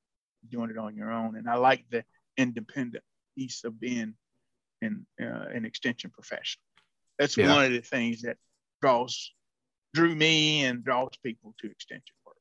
[0.49, 1.35] doing it on your own.
[1.35, 2.03] And I like the
[2.37, 3.03] independent
[3.37, 4.13] piece of being
[4.85, 6.63] an, uh, an extension professional.
[7.19, 7.53] That's yeah.
[7.53, 8.37] one of the things that
[8.81, 9.31] draws
[9.95, 12.35] drew me and draws people to extension work.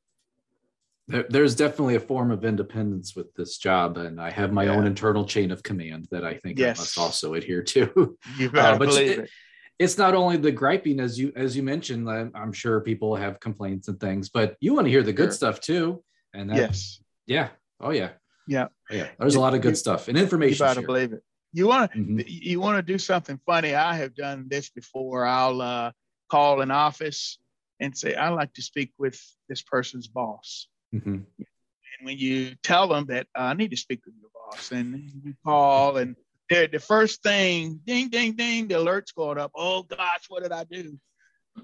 [1.07, 4.73] there, there's definitely a form of independence with this job, and I have my yeah.
[4.73, 6.79] own internal chain of command that I think yes.
[6.79, 8.19] I must also adhere to.
[8.39, 9.31] You better uh, but believe it,
[9.79, 12.11] It's not only the griping, as you as you mentioned.
[12.11, 15.33] I'm sure people have complaints and things, but you want to hear the good sure.
[15.33, 16.03] stuff too.
[16.33, 17.49] And that, yes, yeah,
[17.81, 18.11] oh yeah,
[18.49, 19.09] yeah, oh, yeah.
[19.19, 20.65] There's a lot of good stuff and information.
[20.65, 21.23] You better believe it.
[21.55, 22.21] You want to mm-hmm.
[22.27, 23.77] you want to do something funny.
[23.77, 25.25] I have done this before.
[25.25, 25.93] I'll uh,
[26.29, 27.39] call an office
[27.79, 31.11] and say, "I'd like to speak with this person's boss." Mm-hmm.
[31.39, 35.11] And when you tell them that uh, I need to speak with your boss, and
[35.25, 36.17] you call, and
[36.51, 39.53] the first thing, ding, ding, ding, the alert's going up.
[39.55, 40.99] Oh gosh, what did I do?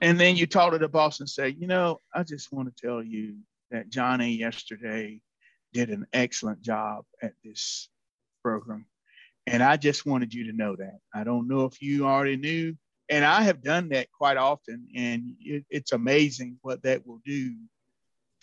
[0.00, 2.86] And then you talk to the boss and say, you know, I just want to
[2.86, 3.38] tell you
[3.72, 5.20] that Johnny yesterday
[5.72, 7.88] did an excellent job at this
[8.44, 8.86] program.
[9.50, 10.98] And I just wanted you to know that.
[11.12, 12.76] I don't know if you already knew,
[13.08, 14.86] and I have done that quite often.
[14.94, 17.56] And it, it's amazing what that will do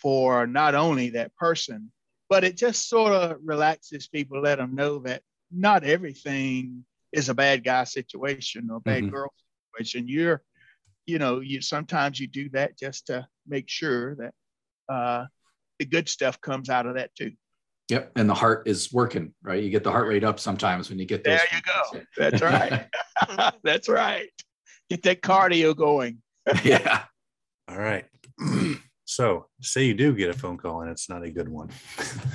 [0.00, 1.90] for not only that person,
[2.28, 7.34] but it just sort of relaxes people, let them know that not everything is a
[7.34, 9.14] bad guy situation or bad mm-hmm.
[9.14, 9.32] girl
[9.74, 10.06] situation.
[10.08, 10.42] You're,
[11.06, 14.34] you know, you sometimes you do that just to make sure that
[14.92, 15.24] uh,
[15.78, 17.32] the good stuff comes out of that too.
[17.88, 19.62] Yep, and the heart is working, right?
[19.62, 21.38] You get the heart rate up sometimes when you get those.
[21.38, 22.00] There you go.
[22.16, 22.86] That's right.
[23.62, 24.28] That's right.
[24.90, 26.18] Get that cardio going.
[26.64, 27.04] yeah.
[27.68, 28.04] All right.
[29.10, 31.70] So, say you do get a phone call and it's not a good one.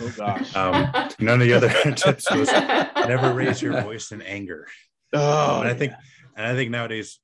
[0.02, 0.56] Oh gosh.
[0.56, 4.68] um, none of the other tips was never raise your voice in anger.
[5.14, 5.94] Oh, and I think,
[6.36, 7.20] and I think nowadays,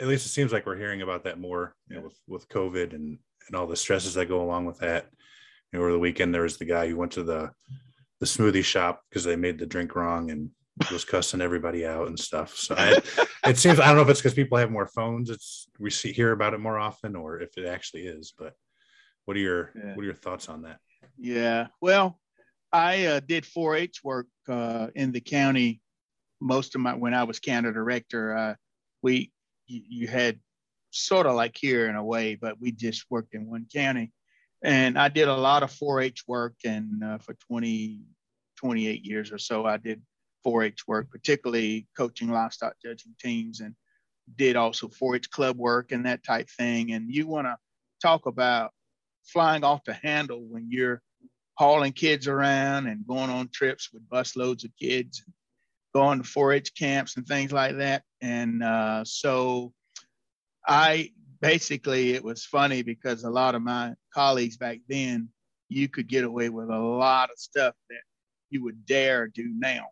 [0.00, 2.94] at least it seems like we're hearing about that more you know, with with COVID
[2.94, 5.10] and and all the stresses that go along with that.
[5.72, 7.50] You know, over the weekend there was the guy who went to the
[8.20, 10.50] the smoothie shop because they made the drink wrong and
[10.90, 12.54] was cussing everybody out and stuff.
[12.56, 13.00] So I,
[13.48, 15.30] it seems I don't know if it's because people have more phones.
[15.30, 18.32] It's we see hear about it more often, or if it actually is.
[18.36, 18.54] But
[19.24, 19.94] what are your yeah.
[19.94, 20.78] what are your thoughts on that?
[21.18, 22.18] Yeah, well,
[22.72, 25.80] I uh, did 4-H work uh, in the county
[26.40, 28.36] most of my when I was county director.
[28.36, 28.54] Uh,
[29.02, 29.32] we
[29.66, 30.38] you, you had
[30.90, 34.12] sort of like here in a way, but we just worked in one county,
[34.62, 36.54] and I did a lot of 4-H work.
[36.64, 38.00] And uh, for 20
[38.58, 40.02] 28 years or so, I did
[40.46, 43.74] 4-H work, particularly coaching livestock judging teams, and
[44.36, 46.92] did also 4-H club work and that type thing.
[46.92, 47.56] And you want to
[48.02, 48.72] talk about
[49.24, 51.00] flying off the handle when you're
[51.54, 55.24] hauling kids around and going on trips with bus loads of kids,
[55.94, 58.02] going to 4-H camps and things like that.
[58.20, 59.72] And uh, so
[60.66, 65.28] I basically it was funny because a lot of my colleagues back then,
[65.68, 68.02] you could get away with a lot of stuff that
[68.50, 69.86] you would dare do now.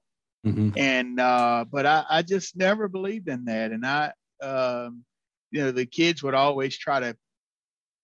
[0.46, 0.70] Mm-hmm.
[0.76, 3.70] And uh, but I, I just never believed in that.
[3.72, 5.04] And I um,
[5.50, 7.16] you know, the kids would always try to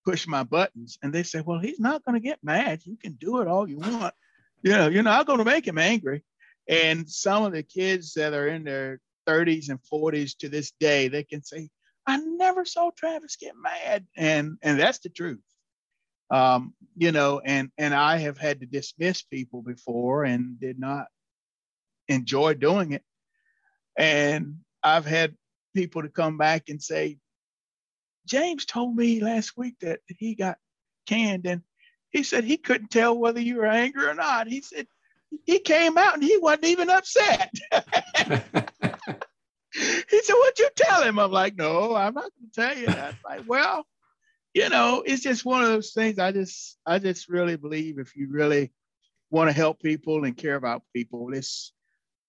[0.04, 2.80] push my buttons and they say, well, he's not going to get mad.
[2.84, 4.14] You can do it all you want.
[4.62, 6.22] You know, you're not going to make him angry.
[6.68, 11.08] And some of the kids that are in their 30s and 40s to this day,
[11.08, 11.68] they can say,
[12.06, 14.06] I never saw Travis get mad.
[14.16, 15.40] And, and that's the truth.
[16.30, 21.06] Um, you know, and, and I have had to dismiss people before and did not
[22.08, 23.02] enjoy doing it.
[23.96, 25.34] And I've had
[25.74, 27.18] people to come back and say,
[28.26, 30.56] James told me last week that he got
[31.06, 31.62] canned and
[32.10, 34.46] he said he couldn't tell whether you were angry or not.
[34.46, 34.86] He said
[35.44, 37.52] he came out and he wasn't even upset.
[39.74, 41.18] he said, What'd you tell him?
[41.18, 43.16] I'm like, No, I'm not gonna tell you that.
[43.28, 43.86] like, well,
[44.54, 48.14] you know, it's just one of those things I just I just really believe if
[48.16, 48.72] you really
[49.30, 51.72] want to help people and care about people, it's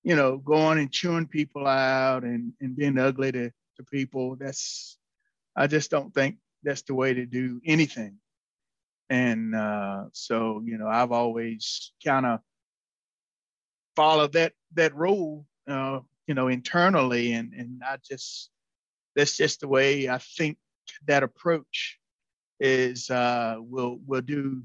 [0.06, 5.00] you know, going and chewing people out and, and being ugly to, to people, that's
[5.56, 8.18] I just don't think that's the way to do anything.
[9.10, 12.39] And uh, so, you know, I've always kind of
[13.96, 18.50] followed that that rule, uh, you know, internally, and and I just
[19.16, 20.58] that's just the way I think
[21.08, 22.00] that approach
[22.60, 24.64] is uh, will will do,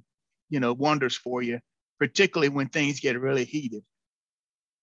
[0.49, 1.61] you know, wonders for you,
[1.99, 3.85] particularly when things get really heated,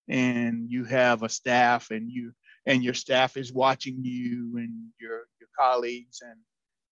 [0.07, 2.33] and you have a staff and you
[2.65, 6.37] and your staff is watching you and your your colleagues and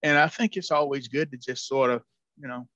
[0.02, 2.02] and I think it's always good to just sort of
[2.40, 2.68] you know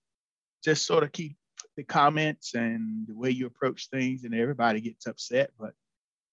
[0.63, 1.37] just sort of keep
[1.77, 5.73] the comments and the way you approach things and everybody gets upset but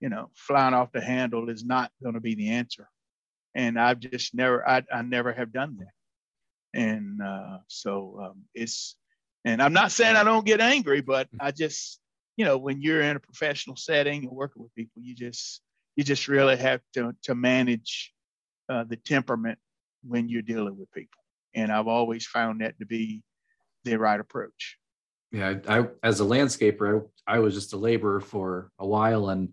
[0.01, 2.89] you know flying off the handle is not going to be the answer
[3.55, 8.97] and I've just never I, I never have done that and uh, so um, it's
[9.45, 12.01] and I'm not saying I don't get angry but I just
[12.37, 15.63] you know when you're in a professional setting and working with people you just
[15.97, 18.13] you just really have to to manage
[18.69, 19.59] uh, the temperament
[20.03, 21.21] when you're dealing with people.
[21.55, 23.23] And I've always found that to be
[23.85, 24.77] the right approach.
[25.33, 29.51] Yeah, I, as a landscaper, I, I was just a laborer for a while, and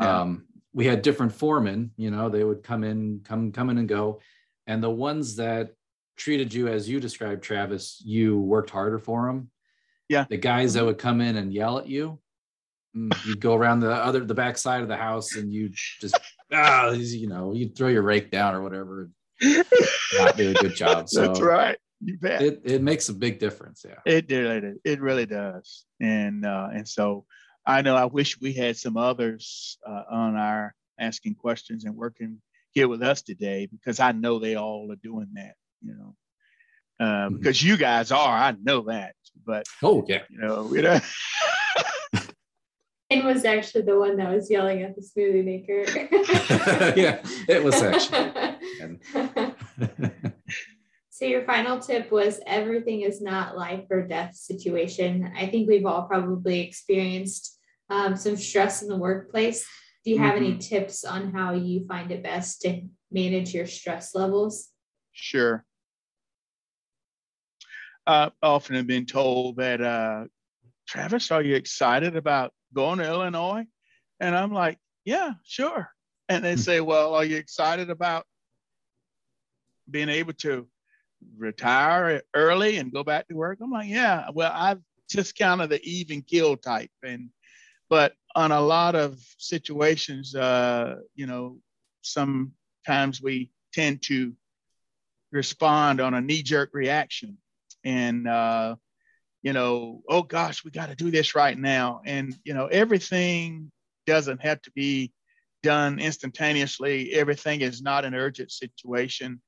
[0.00, 0.20] yeah.
[0.20, 1.92] um, we had different foremen.
[1.96, 4.20] You know, they would come in, come, come in and go,
[4.66, 5.74] and the ones that
[6.16, 9.50] treated you as you described, Travis, you worked harder for them.
[10.08, 10.24] Yeah.
[10.28, 12.18] The guys that would come in and yell at you,
[12.96, 16.18] Mm, you'd go around the other the back side of the house and you just
[16.52, 19.10] ah you know you'd throw your rake down or whatever
[19.42, 23.38] not do a good job so that's right you bet it, it makes a big
[23.38, 27.26] difference yeah it did it really does and uh and so
[27.68, 32.42] i know i wish we had some others uh, on our asking questions and working
[32.72, 36.16] here with us today because i know they all are doing that you know
[37.00, 38.36] uh, because you guys are.
[38.36, 39.14] I know that,
[39.46, 40.22] but Oh yeah.
[40.28, 41.00] you know, you know.
[43.10, 45.84] Ken was actually the one that was yelling at the smoothie maker.
[46.98, 48.32] yeah, it was actually.
[51.10, 55.32] so your final tip was everything is not life or death situation.
[55.36, 57.57] I think we've all probably experienced
[57.90, 59.66] um, some stress in the workplace.
[60.04, 64.14] Do you have any tips on how you find it best to manage your stress
[64.14, 64.68] levels?
[65.12, 65.64] Sure.
[68.06, 70.24] Uh, often have been told that, uh,
[70.86, 73.66] Travis, are you excited about going to Illinois?
[74.20, 75.90] And I'm like, yeah, sure.
[76.28, 78.24] And they say, well, are you excited about
[79.90, 80.66] being able to
[81.36, 83.58] retire early and go back to work?
[83.62, 84.80] I'm like, yeah, well, I've
[85.10, 86.90] just kind of the even kill type.
[87.02, 87.30] And,
[87.88, 91.58] but on a lot of situations, uh, you know,
[92.02, 94.32] sometimes we tend to
[95.32, 97.38] respond on a knee jerk reaction.
[97.84, 98.76] And, uh,
[99.42, 102.00] you know, oh gosh, we got to do this right now.
[102.04, 103.70] And, you know, everything
[104.06, 105.12] doesn't have to be
[105.62, 107.12] done instantaneously.
[107.14, 109.40] Everything is not an urgent situation.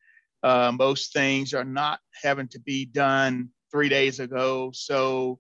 [0.42, 4.70] Uh, most things are not having to be done three days ago.
[4.72, 5.38] So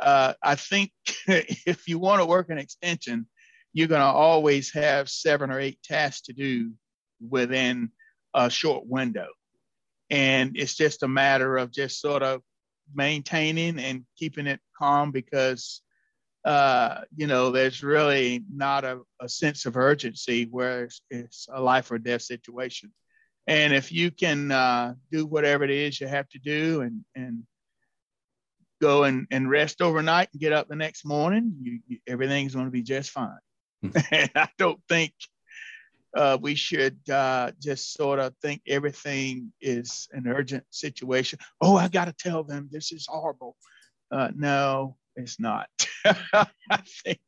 [0.00, 0.92] uh, I think
[1.26, 3.26] if you want to work an extension,
[3.72, 6.72] you're going to always have seven or eight tasks to do
[7.20, 7.90] within
[8.34, 9.28] a short window.
[10.10, 12.42] And it's just a matter of just sort of
[12.94, 15.82] maintaining and keeping it calm because
[16.44, 21.60] uh, you know there's really not a, a sense of urgency where it's, it's, a
[21.60, 22.90] life or death situation
[23.46, 27.42] and if you can uh, do whatever it is you have to do and and
[28.80, 32.66] go and, and rest overnight and get up the next morning you, you everything's going
[32.66, 33.38] to be just fine
[34.10, 35.12] and i don't think
[36.16, 41.38] uh, we should uh, just sort of think everything is an urgent situation.
[41.60, 43.56] Oh, I got to tell them this is horrible.
[44.10, 45.68] Uh, no, it's not.
[46.04, 46.46] I
[47.04, 47.20] think,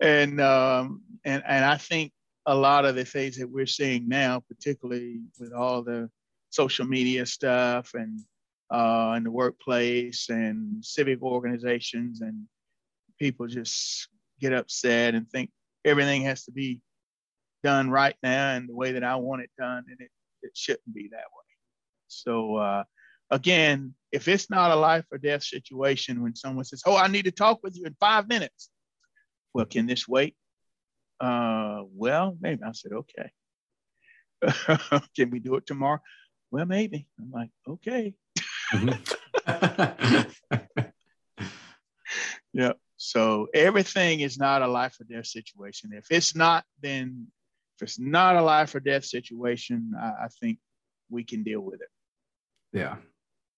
[0.00, 2.12] and um, and and I think
[2.46, 6.10] a lot of the things that we're seeing now, particularly with all the
[6.50, 8.20] social media stuff and
[8.70, 12.44] uh, in the workplace and civic organizations, and
[13.18, 14.08] people just
[14.40, 15.50] get upset and think
[15.84, 16.80] everything has to be
[17.64, 20.10] done right now and the way that I want it done, and it,
[20.42, 21.44] it shouldn't be that way.
[22.08, 22.84] So uh,
[23.30, 27.24] again, if it's not a life or death situation, when someone says, "Oh, I need
[27.24, 28.70] to talk with you in five minutes,"
[29.52, 30.36] well, can this wait?
[31.20, 33.30] Uh, well, maybe I said, okay.
[35.16, 36.00] can we do it tomorrow?
[36.50, 37.08] Well, maybe.
[37.18, 38.14] I'm like, okay.
[42.52, 42.72] yeah.
[42.96, 45.92] So everything is not a life or death situation.
[45.92, 47.28] If it's not, then
[47.76, 50.58] if it's not a life or death situation, I, I think
[51.08, 51.88] we can deal with it.
[52.72, 52.96] Yeah.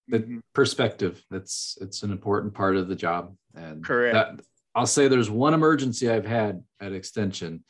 [0.09, 0.41] The Mhm.
[0.53, 3.37] perspective, that's it's an important part of the job.
[3.55, 4.15] And Correct.
[4.15, 4.45] that-
[4.75, 7.65] I'll say there's one emergency I've had at extension.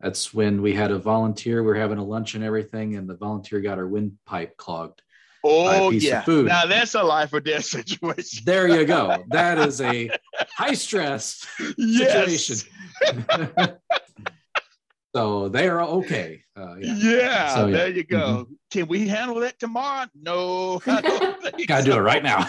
[0.00, 3.16] That's when we had a volunteer, we are having a lunch and everything, and the
[3.16, 5.02] volunteer got her windpipe clogged.
[5.48, 6.22] Oh yeah.
[6.22, 6.46] food.
[6.46, 8.42] Now that's a life or death situation.
[8.44, 9.24] There you go.
[9.28, 10.10] That is a
[10.56, 11.46] high stress
[11.78, 12.56] situation.
[15.14, 16.42] so they are okay.
[16.56, 16.94] Uh, yeah.
[16.96, 17.64] Yeah, So, yeah.
[17.64, 17.72] Mm-hmm.
[17.72, 18.46] there you go.
[18.70, 20.06] Can we handle that tomorrow?
[20.20, 22.46] No, I Gotta do it right now.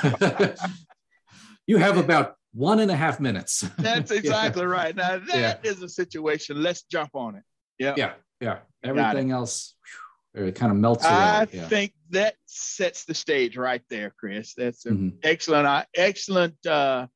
[1.66, 3.62] you have about one and a half minutes.
[3.78, 4.18] That's Yeah.
[4.18, 4.96] exactly right.
[4.96, 6.62] Now that is a situation.
[6.64, 7.44] Let's jump on it.
[7.80, 7.94] Yeah.
[7.98, 8.60] Yeah, yeah.
[8.84, 10.07] Everything else, whew,
[10.46, 11.14] it kind of melts away.
[11.14, 11.68] I yeah.
[11.68, 14.54] think that sets the stage right there, Chris.
[14.56, 15.18] That's an Mhm.
[15.24, 17.08] excellent, uh, excellent uh,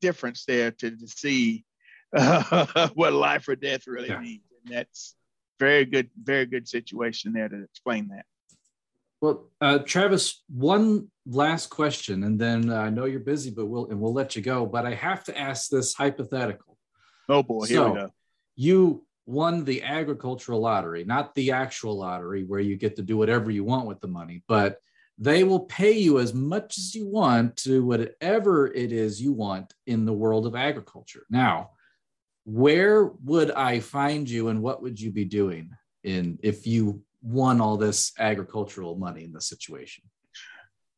[0.00, 1.64] difference there to, to see
[2.16, 4.20] uh, what life or death really Yeah.
[4.20, 4.42] means.
[4.64, 5.14] And that's
[5.60, 8.24] very good, very good situation there to explain that.
[9.20, 13.86] Well, uh, Travis, one last question, and then uh, I know you're busy, but we'll
[13.86, 14.64] and we'll let you go.
[14.64, 16.78] But I have to ask this hypothetical.
[17.28, 18.10] Oh boy, here So- we go.
[18.54, 23.50] You won the agricultural lottery, not the actual lottery where you get to do whatever
[23.50, 24.78] you want with the money, but
[25.18, 29.74] they will pay you as much as you want to whatever it is you want
[29.86, 31.26] in the world of agriculture.
[31.28, 31.72] Now,
[32.44, 35.72] where would I find you and what would you be doing
[36.04, 40.04] in if you won all this agricultural money in the situation?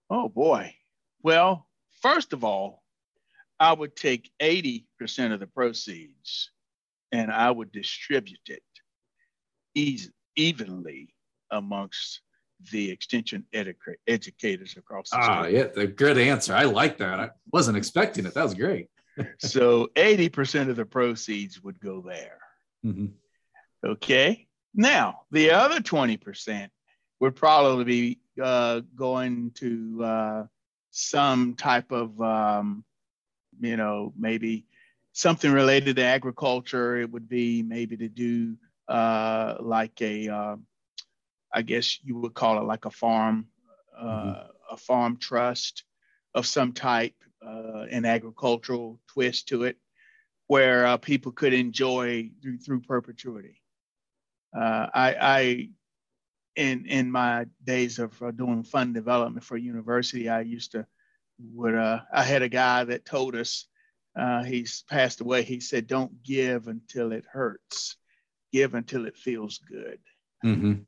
[0.08, 0.72] Oh boy.
[1.24, 1.66] Well,
[2.00, 2.84] first of all,
[3.58, 4.84] I would take 80%
[5.32, 6.52] of the proceeds
[7.12, 8.62] and I would distribute it
[10.36, 11.14] evenly
[11.50, 12.20] amongst
[12.72, 15.54] the extension educa- educators across the Ah, state.
[15.54, 16.54] yeah, the good answer.
[16.54, 17.18] I like that.
[17.18, 18.34] I wasn't expecting it.
[18.34, 18.88] That was great.
[19.38, 22.38] So 80% of the proceeds would go there.
[22.86, 23.12] Mhm.
[23.84, 24.46] Okay.
[24.74, 26.70] Now, the other 20%
[27.18, 30.46] would probably be uh, going to uh,
[30.90, 32.84] some type of, um,
[33.60, 34.66] you know, maybe
[35.12, 36.96] something related to agriculture.
[37.00, 38.56] It would be maybe to do
[38.88, 40.56] uh, like a, uh,
[41.52, 43.46] I guess you would call it like a farm,
[43.98, 44.74] uh, mm-hmm.
[44.74, 45.84] a farm trust
[46.34, 49.76] of some type, uh, an agricultural twist to it,
[50.46, 53.60] where uh, people could enjoy through, through perpetuity.
[54.56, 55.68] Uh, I, I,
[56.56, 60.86] in in my days of uh, doing fund development for university, I used to
[61.54, 63.66] would uh, I had a guy that told us
[64.18, 65.42] uh, he's passed away.
[65.42, 67.96] He said, "Don't give until it hurts.
[68.52, 69.98] Give until it feels good."
[70.44, 70.82] Mm-hmm.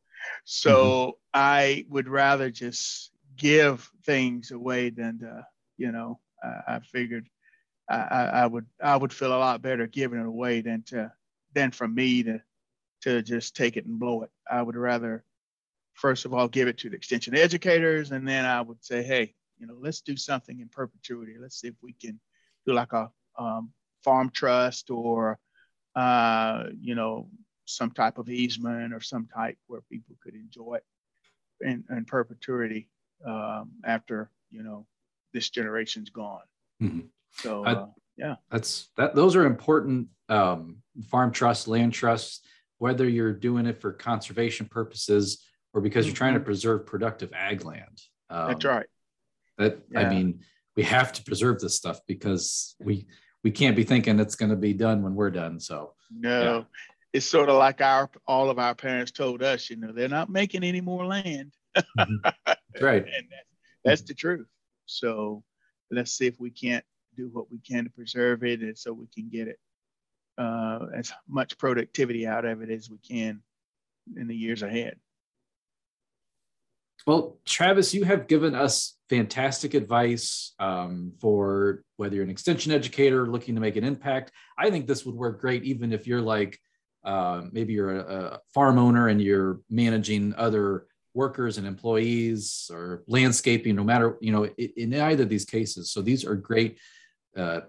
[0.45, 1.11] So mm-hmm.
[1.35, 5.47] I would rather just give things away than to,
[5.77, 6.19] you know.
[6.67, 7.29] I figured
[7.89, 11.13] I, I would I would feel a lot better giving it away than to
[11.55, 12.41] than for me to
[13.03, 14.31] to just take it and blow it.
[14.51, 15.25] I would rather
[15.95, 19.35] first of all give it to the extension educators and then I would say, hey,
[19.59, 21.35] you know, let's do something in perpetuity.
[21.41, 22.19] Let's see if we can
[22.67, 23.73] do like a um,
[24.05, 25.39] farm trust or,
[25.95, 27.29] uh, you know,
[27.65, 30.85] some type of easement or some type where people could enjoy it
[31.67, 32.89] in, in perpetuity
[33.27, 34.87] um, after, you know,
[35.33, 36.43] this generation's gone.
[36.83, 37.07] Mm-hmm.
[37.33, 37.87] So, uh,
[38.17, 39.15] yeah, that's that.
[39.15, 42.47] Those are important um, farm trusts, land trusts,
[42.79, 45.43] whether you're doing it for conservation purposes
[45.73, 46.47] or because you're trying to mm-hmm.
[46.47, 48.03] preserve productive ag land.
[48.29, 48.87] Um, that's right.
[49.57, 50.01] That yeah.
[50.01, 50.41] I mean,
[50.77, 53.07] we have to preserve this stuff because we
[53.45, 55.59] we can't be thinking it's going to be done when we're done.
[55.59, 56.63] So no, yeah.
[57.13, 59.71] it's sort of like our all of our parents told us.
[59.71, 61.53] You know, they're not making any more land.
[61.77, 62.15] mm-hmm.
[62.47, 63.45] That's right, and that,
[63.85, 64.47] that's the truth.
[64.87, 65.43] So
[65.91, 66.85] let's see if we can't
[67.17, 69.59] do what we can to preserve it, and so we can get it
[70.39, 73.43] uh, as much productivity out of it as we can
[74.17, 74.97] in the years ahead.
[77.07, 83.27] Well, Travis, you have given us fantastic advice um, for whether you're an extension educator
[83.27, 84.31] looking to make an impact.
[84.57, 86.59] I think this would work great, even if you're like
[87.05, 93.03] uh, maybe you're a, a, farm owner and you're managing other workers and employees or
[93.09, 93.75] landscaping.
[93.75, 95.91] No matter you know, in, in either of these cases.
[95.91, 96.79] So these are great
[97.37, 97.63] uh,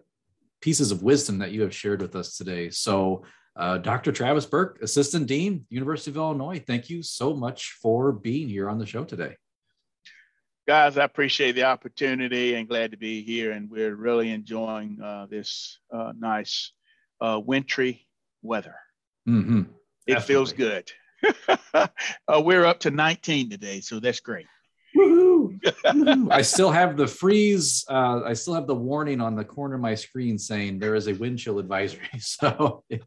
[0.62, 2.70] pieces of wisdom that you have shared with us today.
[2.70, 3.24] So
[3.56, 4.12] uh, Dr.
[4.12, 8.80] Travis Burke, Assistant Dean, University of Illinois, thank you so much for being here on
[8.80, 9.36] the show today.
[10.68, 13.52] Guys, I appreciate the opportunity and glad to be here.
[13.52, 16.72] And we're really enjoying uh, this uh, nice
[17.20, 18.08] uh, wintry
[18.42, 18.76] weather.
[19.28, 19.64] Mm-hmm.
[20.08, 20.92] It feels good.
[22.28, 24.46] Uh, we're up to 19 today, so that's great.
[25.86, 27.86] I still have the freeze.
[27.90, 31.08] Uh, I still have the warning on the corner of my screen saying there is
[31.08, 32.08] a wind chill advisory.
[32.20, 32.98] So yeah.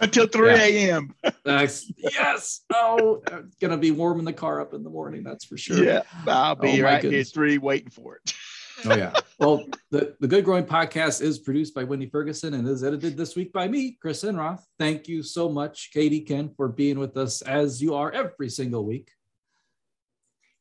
[0.00, 1.14] until 3 a.m.
[1.24, 1.66] Uh,
[1.96, 2.60] yes.
[2.72, 5.22] Oh, it's gonna be warm in the car up in the morning.
[5.22, 5.82] That's for sure.
[5.82, 8.34] Yeah, I'll be oh, right here three waiting for it.
[8.84, 9.12] oh yeah.
[9.38, 13.36] Well, the the Good Growing podcast is produced by Wendy Ferguson and is edited this
[13.36, 14.62] week by me, Chris Enroth.
[14.78, 18.84] Thank you so much, Katie Ken, for being with us as you are every single
[18.84, 19.10] week.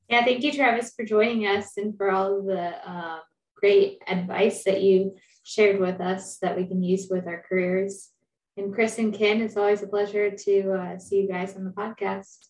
[0.10, 3.20] Yeah, thank you, Travis, for joining us and for all the um,
[3.56, 8.10] great advice that you shared with us that we can use with our careers.
[8.58, 11.70] And Chris and Ken, it's always a pleasure to uh, see you guys on the
[11.70, 12.48] podcast.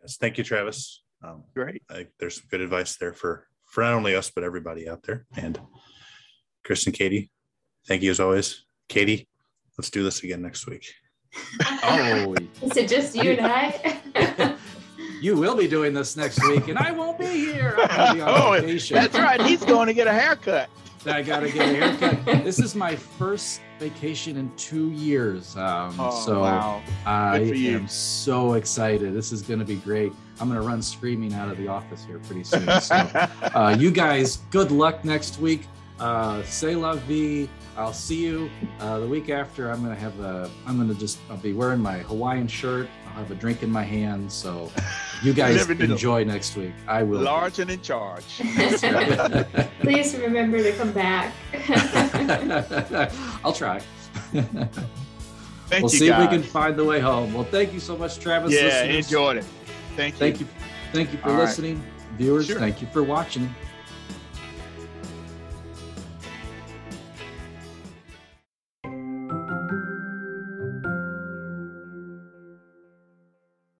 [0.00, 1.02] Yes, thank you, Travis.
[1.22, 1.82] Um, great.
[1.90, 5.26] I, there's some good advice there for for not only us but everybody out there.
[5.36, 5.60] And
[6.64, 7.30] Chris and Katie,
[7.86, 8.64] thank you as always.
[8.88, 9.28] Katie,
[9.78, 10.92] let's do this again next week.
[11.84, 13.99] oh, is it just you and I?
[15.20, 17.76] you will be doing this next week, and I won't be here.
[17.76, 17.82] Be
[18.22, 19.40] oh, that's right.
[19.42, 20.70] He's going to get a haircut.
[21.06, 22.44] I got to get a haircut.
[22.44, 25.56] this is my first vacation in two years.
[25.56, 26.82] Um, oh, so wow.
[27.06, 29.14] I am so excited.
[29.14, 30.12] This is going to be great.
[30.40, 32.80] I'm going to run screaming out of the office here pretty soon.
[32.80, 32.94] So,
[33.54, 35.66] uh, you guys, good luck next week.
[35.98, 37.48] Uh, say love vie.
[37.76, 38.50] I'll see you
[38.80, 39.70] uh, the week after.
[39.70, 40.50] I'm gonna have a.
[40.66, 41.18] I'm gonna just.
[41.30, 42.88] I'll be wearing my Hawaiian shirt.
[43.20, 44.32] I'll have a drink in my hand.
[44.32, 44.72] So,
[45.22, 46.72] you guys enjoy next week.
[46.88, 47.20] I will.
[47.20, 48.24] Large and in charge.
[49.80, 51.34] Please remember to come back.
[53.44, 53.80] I'll try.
[54.32, 56.24] Thank we'll see guys.
[56.24, 57.34] if we can find the way home.
[57.34, 58.54] Well, thank you so much, Travis.
[58.54, 59.06] Yeah, listeners.
[59.06, 59.44] enjoyed it.
[59.96, 60.18] Thank you.
[60.18, 60.46] Thank you.
[60.92, 62.16] Thank you for All listening, right.
[62.16, 62.46] viewers.
[62.46, 62.58] Sure.
[62.58, 63.54] Thank you for watching.